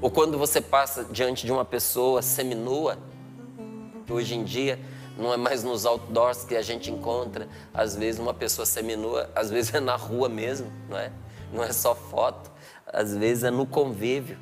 Ou 0.00 0.10
quando 0.10 0.38
você 0.38 0.60
passa 0.60 1.04
diante 1.04 1.46
de 1.46 1.52
uma 1.52 1.64
pessoa 1.64 2.20
seminua, 2.20 2.98
que 4.04 4.12
hoje 4.12 4.34
em 4.34 4.44
dia 4.44 4.78
não 5.16 5.32
é 5.32 5.36
mais 5.36 5.64
nos 5.64 5.86
outdoors 5.86 6.44
que 6.44 6.54
a 6.54 6.62
gente 6.62 6.90
encontra, 6.90 7.48
às 7.72 7.96
vezes 7.96 8.20
uma 8.20 8.34
pessoa 8.34 8.66
seminua, 8.66 9.30
às 9.34 9.50
vezes 9.50 9.74
é 9.74 9.80
na 9.80 9.96
rua 9.96 10.28
mesmo, 10.28 10.70
não 10.88 10.98
é? 10.98 11.10
Não 11.52 11.64
é 11.64 11.72
só 11.72 11.94
foto, 11.94 12.50
às 12.86 13.16
vezes 13.16 13.44
é 13.44 13.50
no 13.50 13.66
convívio, 13.66 14.38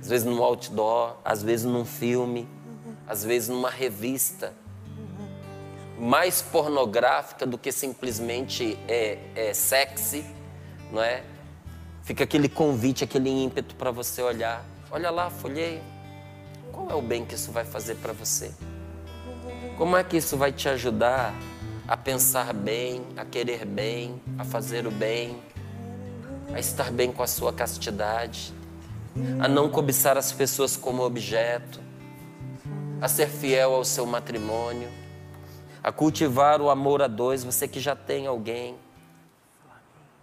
às 0.00 0.08
vezes 0.08 0.26
no 0.26 0.42
outdoor, 0.42 1.16
às 1.22 1.42
vezes 1.42 1.66
num 1.66 1.84
filme, 1.84 2.48
às 3.06 3.22
vezes 3.22 3.48
numa 3.48 3.70
revista. 3.70 4.54
Mais 5.98 6.40
pornográfica 6.40 7.44
do 7.44 7.58
que 7.58 7.70
simplesmente 7.70 8.78
é, 8.88 9.18
é 9.34 9.52
sexy, 9.52 10.24
não 10.90 11.02
é? 11.02 11.22
Fica 12.02 12.24
aquele 12.24 12.48
convite, 12.48 13.04
aquele 13.04 13.30
ímpeto 13.30 13.74
para 13.74 13.90
você 13.90 14.22
olhar. 14.22 14.64
Olha 14.90 15.10
lá, 15.10 15.30
folheia. 15.30 15.82
Qual 16.72 16.90
é 16.90 16.94
o 16.94 17.02
bem 17.02 17.24
que 17.24 17.34
isso 17.34 17.52
vai 17.52 17.64
fazer 17.64 17.96
para 17.96 18.12
você? 18.12 18.52
Como 19.76 19.96
é 19.96 20.04
que 20.04 20.16
isso 20.16 20.36
vai 20.36 20.52
te 20.52 20.68
ajudar 20.68 21.34
a 21.86 21.96
pensar 21.96 22.52
bem, 22.52 23.02
a 23.16 23.24
querer 23.24 23.64
bem, 23.64 24.20
a 24.38 24.44
fazer 24.44 24.86
o 24.86 24.90
bem, 24.90 25.40
a 26.54 26.58
estar 26.58 26.90
bem 26.90 27.12
com 27.12 27.22
a 27.22 27.26
sua 27.26 27.52
castidade, 27.52 28.52
a 29.40 29.48
não 29.48 29.68
cobiçar 29.68 30.16
as 30.16 30.32
pessoas 30.32 30.76
como 30.76 31.02
objeto, 31.02 31.80
a 33.00 33.08
ser 33.08 33.28
fiel 33.28 33.74
ao 33.74 33.84
seu 33.84 34.06
matrimônio, 34.06 34.88
a 35.82 35.90
cultivar 35.90 36.60
o 36.60 36.70
amor 36.70 37.02
a 37.02 37.08
dois, 37.08 37.42
você 37.42 37.66
que 37.66 37.80
já 37.80 37.96
tem 37.96 38.26
alguém. 38.26 38.76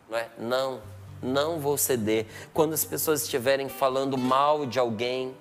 Não 0.10 0.18
é? 0.18 0.30
Não 0.38 0.97
não 1.22 1.60
vou 1.60 1.78
ceder. 1.78 2.26
Quando 2.54 2.74
as 2.74 2.86
pessoas 2.86 3.24
estiverem 3.24 3.70
falando 3.70 4.18
mal 4.18 4.66
de 4.66 4.80
alguém 4.80 5.34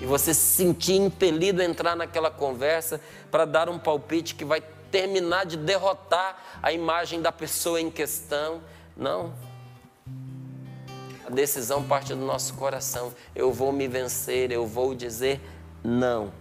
e 0.00 0.06
você 0.06 0.34
se 0.34 0.56
sentir 0.56 0.96
impelido 0.96 1.62
a 1.62 1.64
entrar 1.64 1.94
naquela 1.94 2.30
conversa 2.30 3.00
para 3.30 3.44
dar 3.44 3.68
um 3.68 3.78
palpite 3.78 4.34
que 4.34 4.44
vai 4.44 4.62
terminar 4.90 5.46
de 5.46 5.56
derrotar 5.56 6.58
a 6.62 6.72
imagem 6.72 7.20
da 7.20 7.32
pessoa 7.32 7.80
em 7.80 7.90
questão, 7.90 8.60
não. 8.96 9.32
A 11.26 11.30
decisão 11.30 11.82
parte 11.82 12.14
do 12.14 12.24
nosso 12.24 12.54
coração. 12.54 13.12
Eu 13.34 13.52
vou 13.52 13.72
me 13.72 13.88
vencer, 13.88 14.52
eu 14.52 14.66
vou 14.66 14.94
dizer 14.94 15.40
não. 15.82 16.32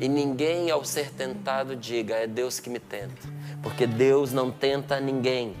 E 0.00 0.08
ninguém, 0.08 0.70
ao 0.70 0.84
ser 0.84 1.10
tentado, 1.10 1.76
diga: 1.76 2.14
é 2.16 2.26
Deus 2.26 2.58
que 2.58 2.68
me 2.68 2.80
tenta. 2.80 3.28
Porque 3.62 3.86
Deus 3.86 4.32
não 4.32 4.50
tenta 4.50 4.98
ninguém. 5.00 5.54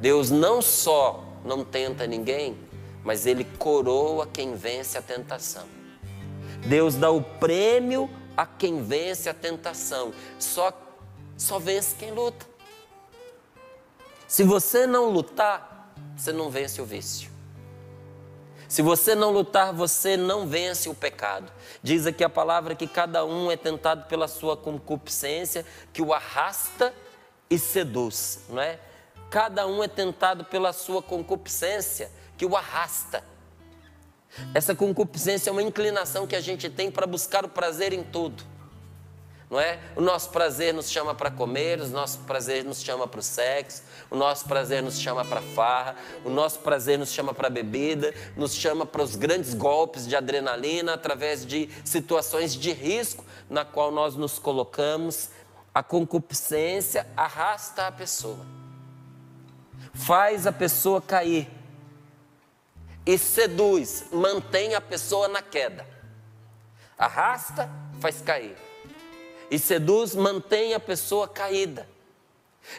Deus 0.00 0.30
não 0.30 0.60
só 0.60 1.24
não 1.44 1.64
tenta 1.64 2.06
ninguém, 2.06 2.58
mas 3.04 3.26
Ele 3.26 3.44
coroa 3.44 4.26
quem 4.26 4.54
vence 4.54 4.98
a 4.98 5.02
tentação. 5.02 5.66
Deus 6.66 6.96
dá 6.96 7.10
o 7.10 7.22
prêmio 7.22 8.10
a 8.36 8.44
quem 8.44 8.82
vence 8.82 9.28
a 9.28 9.34
tentação. 9.34 10.12
Só, 10.38 10.72
só 11.36 11.58
vence 11.58 11.94
quem 11.96 12.10
luta. 12.10 12.44
Se 14.26 14.42
você 14.42 14.86
não 14.86 15.08
lutar, 15.08 15.94
você 16.16 16.32
não 16.32 16.50
vence 16.50 16.80
o 16.82 16.84
vício. 16.84 17.30
Se 18.68 18.82
você 18.82 19.14
não 19.14 19.30
lutar, 19.30 19.72
você 19.72 20.16
não 20.16 20.46
vence 20.48 20.88
o 20.88 20.94
pecado. 20.94 21.52
Diz 21.82 22.04
aqui 22.04 22.24
a 22.24 22.28
palavra 22.28 22.74
que 22.74 22.88
cada 22.88 23.24
um 23.24 23.50
é 23.50 23.56
tentado 23.56 24.06
pela 24.06 24.26
sua 24.26 24.56
concupiscência, 24.56 25.64
que 25.92 26.02
o 26.02 26.12
arrasta 26.12 26.92
e 27.48 27.58
seduz, 27.58 28.40
não 28.48 28.60
é? 28.60 28.80
Cada 29.30 29.66
um 29.66 29.82
é 29.82 29.88
tentado 29.88 30.44
pela 30.44 30.72
sua 30.72 31.02
concupiscência, 31.02 32.10
que 32.36 32.46
o 32.46 32.56
arrasta. 32.56 33.24
Essa 34.54 34.74
concupiscência 34.74 35.50
é 35.50 35.52
uma 35.52 35.62
inclinação 35.62 36.26
que 36.26 36.36
a 36.36 36.40
gente 36.40 36.68
tem 36.68 36.90
para 36.90 37.06
buscar 37.06 37.44
o 37.44 37.48
prazer 37.48 37.92
em 37.92 38.02
tudo. 38.02 38.44
Não 39.48 39.60
é? 39.60 39.78
O 39.94 40.00
nosso 40.00 40.30
prazer 40.30 40.74
nos 40.74 40.90
chama 40.90 41.14
para 41.14 41.30
comer, 41.30 41.80
o 41.80 41.86
nosso 41.86 42.18
prazer 42.20 42.64
nos 42.64 42.82
chama 42.82 43.06
para 43.06 43.20
o 43.20 43.22
sexo, 43.22 43.84
o 44.10 44.16
nosso 44.16 44.44
prazer 44.44 44.82
nos 44.82 44.98
chama 44.98 45.24
para 45.24 45.40
farra, 45.40 45.94
o 46.24 46.30
nosso 46.30 46.58
prazer 46.60 46.98
nos 46.98 47.12
chama 47.12 47.32
para 47.32 47.48
bebida, 47.48 48.12
nos 48.36 48.54
chama 48.54 48.84
para 48.84 49.02
os 49.02 49.14
grandes 49.14 49.54
golpes 49.54 50.06
de 50.06 50.16
adrenalina 50.16 50.94
através 50.94 51.46
de 51.46 51.70
situações 51.84 52.56
de 52.56 52.72
risco 52.72 53.24
na 53.48 53.64
qual 53.64 53.92
nós 53.92 54.16
nos 54.16 54.36
colocamos. 54.36 55.30
A 55.72 55.82
concupiscência 55.82 57.06
arrasta 57.16 57.86
a 57.86 57.92
pessoa 57.92 58.55
faz 59.96 60.46
a 60.46 60.52
pessoa 60.52 61.00
cair 61.00 61.50
e 63.06 63.16
seduz, 63.16 64.06
mantém 64.10 64.74
a 64.74 64.80
pessoa 64.80 65.28
na 65.28 65.40
queda. 65.40 65.86
Arrasta, 66.98 67.70
faz 68.00 68.20
cair. 68.20 68.56
E 69.48 69.60
seduz, 69.60 70.16
mantém 70.16 70.74
a 70.74 70.80
pessoa 70.80 71.28
caída. 71.28 71.88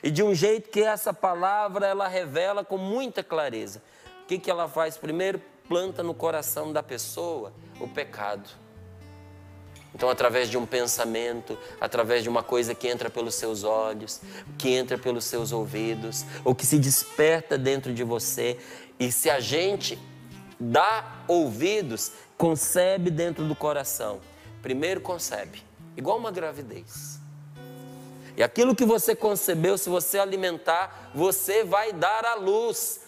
E 0.04 0.12
de 0.12 0.22
um 0.22 0.36
jeito 0.36 0.70
que 0.70 0.84
essa 0.84 1.14
palavra 1.14 1.88
ela 1.88 2.10
revela 2.10 2.66
com 2.66 2.78
muita 2.78 3.24
clareza. 3.24 3.82
O 4.24 4.26
que, 4.26 4.38
que 4.38 4.52
ela 4.52 4.68
faz? 4.68 4.98
Primeiro, 4.98 5.42
planta 5.70 6.04
no 6.04 6.14
coração 6.14 6.74
da 6.74 6.84
pessoa 6.84 7.54
o 7.80 7.88
pecado. 7.88 8.50
Então, 9.96 10.10
através 10.10 10.50
de 10.50 10.58
um 10.58 10.66
pensamento, 10.66 11.58
através 11.80 12.22
de 12.22 12.30
uma 12.30 12.44
coisa 12.44 12.76
que 12.76 12.88
entra 12.88 13.10
pelos 13.10 13.36
seus 13.36 13.64
olhos, 13.64 14.22
que 14.58 14.70
entra 14.70 14.98
pelos 14.98 15.26
seus 15.26 15.52
ouvidos, 15.52 16.26
ou 16.44 16.54
que 16.54 16.66
se 16.66 16.78
desperta 16.78 17.58
dentro 17.58 17.94
de 17.94 18.04
você, 18.04 18.58
e 19.00 19.12
se 19.12 19.30
a 19.30 19.40
gente 19.40 19.98
dá 20.60 21.24
ouvidos, 21.28 22.12
concebe 22.38 23.10
dentro 23.10 23.46
do 23.46 23.56
coração. 23.56 24.20
Primeiro 24.62 25.02
concebe, 25.02 25.64
igual 25.96 26.18
uma 26.18 26.32
gravidez. 26.32 27.20
E 28.36 28.44
aquilo 28.44 28.76
que 28.76 28.86
você 28.86 29.16
concebeu, 29.16 29.80
se 29.80 29.90
você 29.90 30.20
alimentar, 30.20 31.12
você 31.16 31.64
vai 31.64 31.92
dar 31.92 32.24
à 32.24 32.36
luz. 32.36 33.00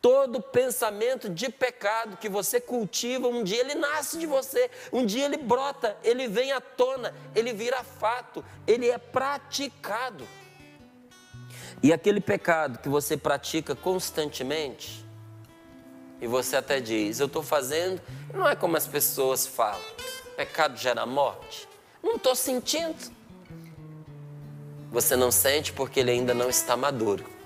Todo 0.00 0.40
pensamento 0.40 1.28
de 1.28 1.50
pecado 1.50 2.16
que 2.16 2.28
você 2.28 2.60
cultiva, 2.60 3.26
um 3.26 3.42
dia 3.42 3.60
ele 3.60 3.74
nasce 3.74 4.18
de 4.18 4.26
você, 4.26 4.70
um 4.92 5.04
dia 5.04 5.24
ele 5.24 5.36
brota, 5.36 5.96
ele 6.04 6.28
vem 6.28 6.52
à 6.52 6.60
tona, 6.60 7.12
ele 7.34 7.52
vira 7.52 7.82
fato, 7.82 8.44
ele 8.66 8.88
é 8.88 8.96
praticado. 8.96 10.26
E 11.82 11.92
aquele 11.92 12.20
pecado 12.20 12.78
que 12.78 12.88
você 12.88 13.16
pratica 13.16 13.74
constantemente, 13.74 15.04
e 16.20 16.26
você 16.26 16.56
até 16.56 16.80
diz, 16.80 17.20
eu 17.20 17.26
estou 17.26 17.42
fazendo, 17.42 18.00
não 18.32 18.48
é 18.48 18.54
como 18.54 18.76
as 18.76 18.86
pessoas 18.86 19.46
falam, 19.46 19.80
pecado 20.36 20.76
gera 20.76 21.06
morte. 21.06 21.68
Não 22.02 22.16
estou 22.16 22.34
sentindo. 22.34 22.96
Você 24.90 25.16
não 25.16 25.30
sente 25.30 25.72
porque 25.72 26.00
ele 26.00 26.10
ainda 26.10 26.32
não 26.32 26.48
está 26.48 26.76
maduro. 26.76 27.37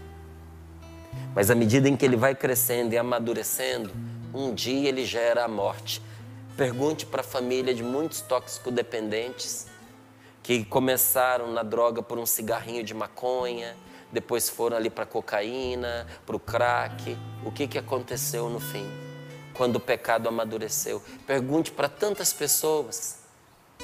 Mas 1.35 1.51
à 1.51 1.55
medida 1.55 1.89
em 1.89 1.97
que 1.97 2.05
ele 2.05 2.17
vai 2.17 2.35
crescendo 2.35 2.93
e 2.93 2.99
amadurecendo, 2.99 3.91
um 4.35 4.55
dia 4.55 4.89
ele 4.89 5.05
gera 5.05 5.45
a 5.45 5.49
morte. 5.49 6.03
Pergunte 6.57 7.07
para 7.07 7.23
a 7.23 7.25
família 7.25 7.75
de 7.75 7.83
muitos 7.83 8.21
tóxico-dependentes 8.21 9.67
que 10.43 10.65
começaram 10.65 11.51
na 11.53 11.63
droga 11.63 12.03
por 12.03 12.19
um 12.19 12.27
cigarrinho 12.27 12.83
de 12.83 12.93
maconha, 12.93 13.77
depois 14.13 14.49
foram 14.49 14.77
ali 14.77 14.91
para 14.91 15.07
cocaína, 15.07 16.07
para 16.27 16.37
o 16.37 16.41
crack. 16.41 17.17
O 17.45 17.51
que, 17.51 17.67
que 17.67 17.79
aconteceu 17.79 18.51
no 18.51 18.61
fim? 18.61 18.87
Quando 19.55 19.77
o 19.77 19.81
pecado 19.81 20.29
amadureceu. 20.29 21.03
Pergunte 21.27 21.71
para 21.71 21.89
tantas 21.89 22.33
pessoas 22.33 23.21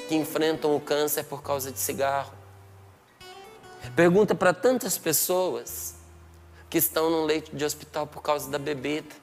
que 0.07 0.15
enfrentam 0.15 0.77
o 0.77 0.81
câncer 0.81 1.25
por 1.25 1.43
causa 1.43 1.73
de 1.73 1.79
cigarro. 1.79 2.33
Pergunta 3.97 4.35
para 4.35 4.53
tantas 4.53 4.99
pessoas 4.99 5.98
que 6.69 6.79
estão 6.79 7.11
num 7.11 7.25
leito 7.25 7.55
de 7.55 7.65
hospital 7.65 8.07
por 8.07 8.23
causa 8.23 8.51
da 8.51 8.59
bebida. 8.59 9.15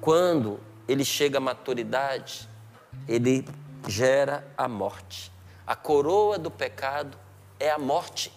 Quando 0.00 0.60
ele 0.86 1.04
chega 1.04 1.38
à 1.38 1.40
maturidade, 1.40 2.48
ele 3.08 3.44
gera 3.88 4.46
a 4.56 4.68
morte. 4.68 5.32
A 5.66 5.74
coroa 5.74 6.38
do 6.38 6.50
pecado 6.50 7.18
é 7.58 7.70
a 7.70 7.78
morte. 7.78 8.32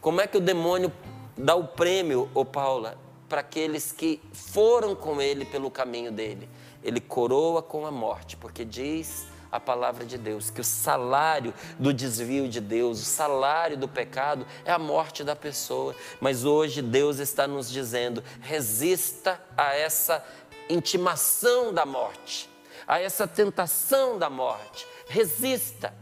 Como 0.00 0.20
é 0.20 0.26
que 0.26 0.36
o 0.36 0.40
demônio 0.40 0.92
dá 1.36 1.54
o 1.54 1.68
prêmio, 1.68 2.28
ô 2.34 2.44
Paula, 2.44 2.98
para 3.28 3.40
aqueles 3.40 3.92
que 3.92 4.20
foram 4.32 4.96
com 4.96 5.22
ele 5.22 5.44
pelo 5.44 5.70
caminho 5.70 6.10
dele? 6.10 6.48
Ele 6.82 7.00
coroa 7.00 7.62
com 7.62 7.86
a 7.86 7.90
morte, 7.90 8.36
porque 8.36 8.64
diz 8.64 9.26
a 9.52 9.60
palavra 9.60 10.06
de 10.06 10.16
Deus, 10.16 10.48
que 10.48 10.62
o 10.62 10.64
salário 10.64 11.52
do 11.78 11.92
desvio 11.92 12.48
de 12.48 12.58
Deus, 12.58 13.02
o 13.02 13.04
salário 13.04 13.76
do 13.76 13.86
pecado 13.86 14.46
é 14.64 14.72
a 14.72 14.78
morte 14.78 15.22
da 15.22 15.36
pessoa. 15.36 15.94
Mas 16.18 16.46
hoje 16.46 16.80
Deus 16.80 17.18
está 17.18 17.46
nos 17.46 17.70
dizendo: 17.70 18.24
resista 18.40 19.38
a 19.54 19.74
essa 19.74 20.24
intimação 20.70 21.72
da 21.74 21.84
morte, 21.84 22.48
a 22.88 22.98
essa 22.98 23.28
tentação 23.28 24.18
da 24.18 24.30
morte. 24.30 24.86
Resista. 25.06 25.92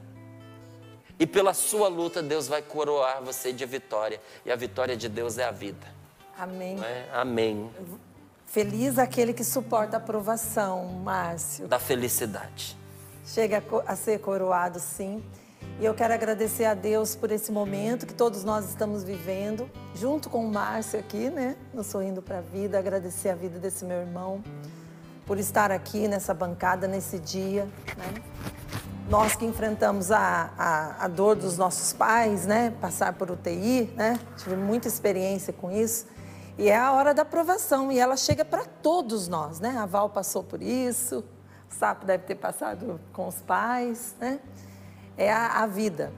E 1.18 1.26
pela 1.26 1.52
sua 1.52 1.88
luta, 1.88 2.22
Deus 2.22 2.46
vai 2.46 2.62
coroar 2.62 3.20
você 3.22 3.52
de 3.52 3.66
vitória. 3.66 4.20
E 4.46 4.52
a 4.52 4.56
vitória 4.56 4.96
de 4.96 5.08
Deus 5.08 5.36
é 5.36 5.44
a 5.44 5.50
vida. 5.50 5.86
Amém. 6.38 6.82
É? 6.82 7.08
Amém. 7.12 7.70
Feliz 8.46 8.98
aquele 8.98 9.34
que 9.34 9.44
suporta 9.44 9.98
a 9.98 10.00
provação, 10.00 10.86
Márcio. 10.86 11.68
Da 11.68 11.78
felicidade 11.78 12.79
chega 13.32 13.62
a 13.86 13.96
ser 13.96 14.18
coroado, 14.18 14.80
sim. 14.80 15.22
E 15.78 15.84
eu 15.84 15.94
quero 15.94 16.12
agradecer 16.12 16.64
a 16.64 16.74
Deus 16.74 17.14
por 17.14 17.30
esse 17.30 17.50
momento 17.52 18.06
que 18.06 18.12
todos 18.12 18.44
nós 18.44 18.68
estamos 18.68 19.02
vivendo, 19.02 19.70
junto 19.94 20.28
com 20.28 20.44
o 20.44 20.52
Márcio 20.52 20.98
aqui, 20.98 21.30
né? 21.30 21.56
No 21.72 21.82
Sorrindo 21.84 22.20
para 22.20 22.38
a 22.38 22.42
Vida. 22.42 22.78
Agradecer 22.78 23.30
a 23.30 23.34
vida 23.34 23.58
desse 23.58 23.84
meu 23.84 24.00
irmão 24.00 24.42
por 25.24 25.38
estar 25.38 25.70
aqui 25.70 26.08
nessa 26.08 26.34
bancada, 26.34 26.88
nesse 26.88 27.18
dia, 27.18 27.68
né? 27.96 28.22
Nós 29.08 29.34
que 29.34 29.44
enfrentamos 29.44 30.10
a, 30.10 30.52
a, 30.58 31.04
a 31.04 31.08
dor 31.08 31.36
dos 31.36 31.56
nossos 31.56 31.92
pais, 31.92 32.46
né? 32.46 32.74
Passar 32.80 33.12
por 33.14 33.30
UTI, 33.30 33.92
né? 33.96 34.18
Tive 34.36 34.56
muita 34.56 34.88
experiência 34.88 35.52
com 35.52 35.70
isso. 35.70 36.06
E 36.58 36.68
é 36.68 36.76
a 36.76 36.92
hora 36.92 37.14
da 37.14 37.22
aprovação, 37.22 37.90
e 37.90 37.98
ela 37.98 38.16
chega 38.16 38.44
para 38.44 38.64
todos 38.64 39.28
nós, 39.28 39.60
né? 39.60 39.78
A 39.78 39.86
Val 39.86 40.10
passou 40.10 40.42
por 40.42 40.60
isso, 40.60 41.24
o 41.70 41.74
sapo 41.74 42.04
deve 42.04 42.24
ter 42.24 42.34
passado 42.34 43.00
com 43.12 43.28
os 43.28 43.36
pais, 43.36 44.14
né? 44.18 44.40
É 45.16 45.32
a, 45.32 45.62
a 45.62 45.66
vida. 45.66 46.12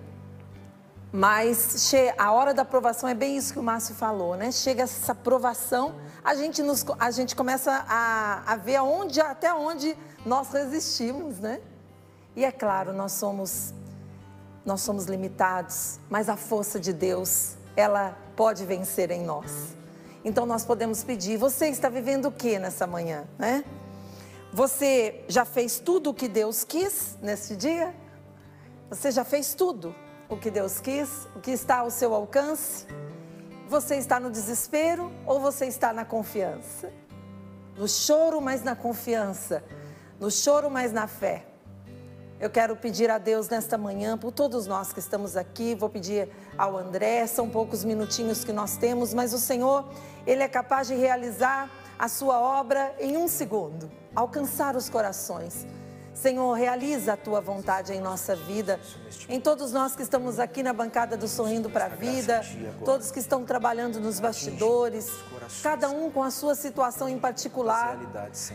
Mas 1.12 1.92
a 2.16 2.32
hora 2.32 2.54
da 2.54 2.62
aprovação 2.62 3.06
é 3.06 3.14
bem 3.14 3.36
isso 3.36 3.52
que 3.52 3.58
o 3.58 3.62
Márcio 3.62 3.94
falou, 3.94 4.34
né? 4.34 4.50
Chega 4.50 4.84
essa 4.84 5.12
aprovação, 5.12 5.94
a 6.24 6.34
gente, 6.34 6.62
nos, 6.62 6.84
a 6.98 7.10
gente 7.10 7.36
começa 7.36 7.84
a, 7.86 8.42
a 8.50 8.56
ver 8.56 8.76
aonde, 8.76 9.20
até 9.20 9.52
onde 9.52 9.94
nós 10.24 10.50
resistimos, 10.52 11.38
né? 11.38 11.60
E 12.34 12.46
é 12.46 12.50
claro, 12.50 12.94
nós 12.94 13.12
somos, 13.12 13.74
nós 14.64 14.80
somos 14.80 15.04
limitados, 15.04 16.00
mas 16.08 16.30
a 16.30 16.36
força 16.36 16.80
de 16.80 16.94
Deus, 16.94 17.56
ela 17.76 18.16
pode 18.34 18.64
vencer 18.64 19.10
em 19.10 19.22
nós. 19.22 19.76
Então 20.24 20.46
nós 20.46 20.64
podemos 20.64 21.04
pedir, 21.04 21.36
você 21.36 21.66
está 21.66 21.90
vivendo 21.90 22.26
o 22.26 22.32
que 22.32 22.58
nessa 22.58 22.86
manhã, 22.86 23.24
né? 23.38 23.62
Você 24.52 25.24
já 25.28 25.46
fez 25.46 25.78
tudo 25.78 26.10
o 26.10 26.14
que 26.14 26.28
Deus 26.28 26.62
quis 26.62 27.16
nesse 27.22 27.56
dia? 27.56 27.94
Você 28.90 29.10
já 29.10 29.24
fez 29.24 29.54
tudo 29.54 29.94
o 30.28 30.36
que 30.36 30.50
Deus 30.50 30.78
quis? 30.78 31.26
O 31.34 31.40
que 31.40 31.52
está 31.52 31.78
ao 31.78 31.90
seu 31.90 32.12
alcance? 32.14 32.86
Você 33.66 33.96
está 33.96 34.20
no 34.20 34.30
desespero 34.30 35.10
ou 35.24 35.40
você 35.40 35.64
está 35.64 35.90
na 35.90 36.04
confiança? 36.04 36.92
No 37.78 37.88
choro, 37.88 38.42
mas 38.42 38.62
na 38.62 38.76
confiança. 38.76 39.64
No 40.20 40.30
choro, 40.30 40.70
mas 40.70 40.92
na 40.92 41.06
fé. 41.06 41.46
Eu 42.38 42.50
quero 42.50 42.76
pedir 42.76 43.08
a 43.08 43.16
Deus 43.16 43.48
nesta 43.48 43.78
manhã, 43.78 44.18
por 44.18 44.32
todos 44.32 44.66
nós 44.66 44.92
que 44.92 44.98
estamos 44.98 45.34
aqui, 45.34 45.74
vou 45.74 45.88
pedir 45.88 46.28
ao 46.58 46.76
André, 46.76 47.26
são 47.26 47.48
poucos 47.48 47.84
minutinhos 47.84 48.44
que 48.44 48.52
nós 48.52 48.76
temos, 48.76 49.14
mas 49.14 49.32
o 49.32 49.38
Senhor, 49.38 49.88
Ele 50.26 50.42
é 50.42 50.48
capaz 50.48 50.88
de 50.88 50.94
realizar 50.94 51.70
a 51.98 52.08
sua 52.08 52.38
obra 52.38 52.94
em 52.98 53.16
um 53.16 53.28
segundo, 53.28 53.90
alcançar 54.14 54.76
os 54.76 54.88
corações. 54.88 55.66
Senhor, 56.14 56.52
realiza 56.52 57.14
a 57.14 57.16
tua 57.16 57.40
vontade 57.40 57.92
em 57.92 58.00
nossa 58.00 58.36
vida, 58.36 58.78
em 59.28 59.40
todos 59.40 59.72
nós 59.72 59.96
que 59.96 60.02
estamos 60.02 60.38
aqui 60.38 60.62
na 60.62 60.72
bancada 60.72 61.16
do 61.16 61.26
Sorrindo 61.26 61.70
para 61.70 61.86
a 61.86 61.88
Vida, 61.88 62.42
todos 62.84 63.10
que 63.10 63.18
estão 63.18 63.44
trabalhando 63.44 63.98
nos 63.98 64.20
bastidores, 64.20 65.10
cada 65.62 65.88
um 65.88 66.10
com 66.10 66.22
a 66.22 66.30
sua 66.30 66.54
situação 66.54 67.08
em 67.08 67.18
particular, 67.18 67.98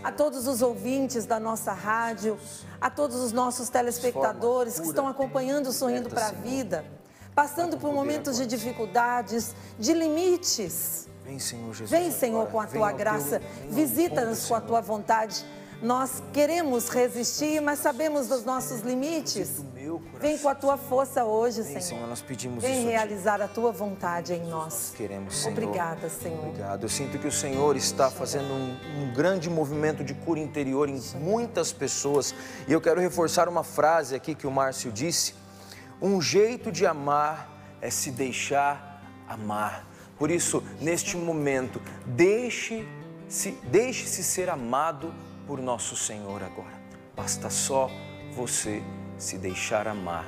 a 0.03 0.12
todos 0.12 0.47
os 0.47 0.62
ouvintes 0.62 1.26
da 1.26 1.39
nossa 1.39 1.74
rádio, 1.74 2.38
a 2.80 2.89
todos 2.89 3.18
os 3.18 3.32
nossos 3.32 3.70
telespectadores 3.70 4.80
que 4.80 4.88
estão 4.88 5.08
acompanhando 5.08 5.68
o 5.68 5.74
Sorrindo 5.74 6.10
para 6.10 6.28
a 6.28 6.32
Vida, 6.32 6.86
passando 7.34 7.78
por 7.78 7.91
momentos 7.91 8.38
de 8.38 8.45
dificuldades, 8.45 9.55
de 9.80 9.93
limites. 9.93 11.08
Vem, 11.28 11.40
Senhor 11.40 11.74
Jesus. 11.74 11.92
Vem, 11.92 12.10
Senhor, 12.10 12.48
com 12.48 12.58
a 12.58 12.66
tua 12.66 12.90
graça. 12.94 13.42
Visita-nos 13.70 14.46
com 14.48 14.56
a 14.56 14.62
tua 14.62 14.80
vontade. 14.80 15.46
Nós 15.82 16.24
queremos 16.32 16.88
resistir, 16.88 17.62
mas 17.62 17.80
sabemos 17.80 18.28
dos 18.30 18.46
nossos 18.46 18.80
limites. 18.80 19.62
Vem 20.22 20.38
com 20.38 20.48
a 20.48 20.56
tua 20.56 20.78
força 20.78 21.26
hoje, 21.26 21.64
Senhor. 21.64 21.82
Senhor, 21.82 22.08
nós 22.08 22.22
pedimos 22.22 22.64
Vem 22.64 22.86
realizar 22.86 23.42
a 23.42 23.48
tua 23.48 23.74
vontade 23.74 24.34
em 24.34 24.46
nós. 24.46 24.74
Nós 24.74 24.94
queremos, 24.96 25.36
Senhor. 25.36 25.52
Obrigada, 25.52 26.10
Senhor. 26.10 26.48
Obrigado. 26.48 26.84
Eu 26.84 26.90
sinto 26.90 27.20
que 27.20 27.28
o 27.28 27.32
Senhor 27.32 27.76
está 27.76 28.10
fazendo 28.10 28.52
um, 28.54 29.04
um 29.04 29.14
grande 29.14 29.50
movimento 29.50 30.06
de 30.06 30.14
cura 30.14 30.40
interior 30.40 30.88
em 30.88 31.00
muitas 31.16 31.74
pessoas. 31.74 32.34
E 32.70 32.72
eu 32.72 32.80
quero 32.80 33.02
reforçar 33.02 33.50
uma 33.50 33.66
frase 33.66 34.16
aqui 34.16 34.34
que 34.34 34.48
o 34.48 34.52
Márcio 34.52 34.94
disse: 34.94 35.36
Um 36.02 36.22
jeito 36.22 36.72
de 36.72 36.86
amar 36.86 37.50
é 37.82 37.90
se 37.90 38.12
deixar 38.12 39.04
amar. 39.28 39.97
Por 40.18 40.32
isso, 40.32 40.63
neste 40.82 41.15
momento, 41.15 41.82
deixe-se 42.05 43.51
deixe 43.63 44.05
-se 44.07 44.24
ser 44.24 44.49
amado 44.49 45.13
por 45.45 45.61
nosso 45.61 45.95
Senhor 45.95 46.43
agora. 46.43 46.82
Basta 47.15 47.49
só 47.49 47.89
você 48.34 48.82
se 49.18 49.38
deixar 49.38 49.88
amar. 49.88 50.26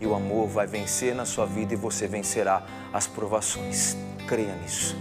e 0.00 0.06
o 0.06 0.14
amor 0.16 0.48
vai 0.48 0.66
vencer 0.66 1.14
na 1.14 1.24
sua 1.24 1.46
vida 1.46 1.74
e 1.74 1.76
você 1.76 2.08
vencerá 2.08 2.66
as 2.92 3.06
provações. 3.06 3.96
Creia 4.26 4.56
nisso. 4.56 4.96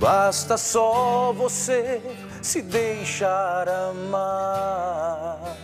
Basta 0.00 0.56
só 0.56 1.32
você 1.32 2.02
se 2.42 2.60
deixar 2.60 3.68
amar. 3.68 5.56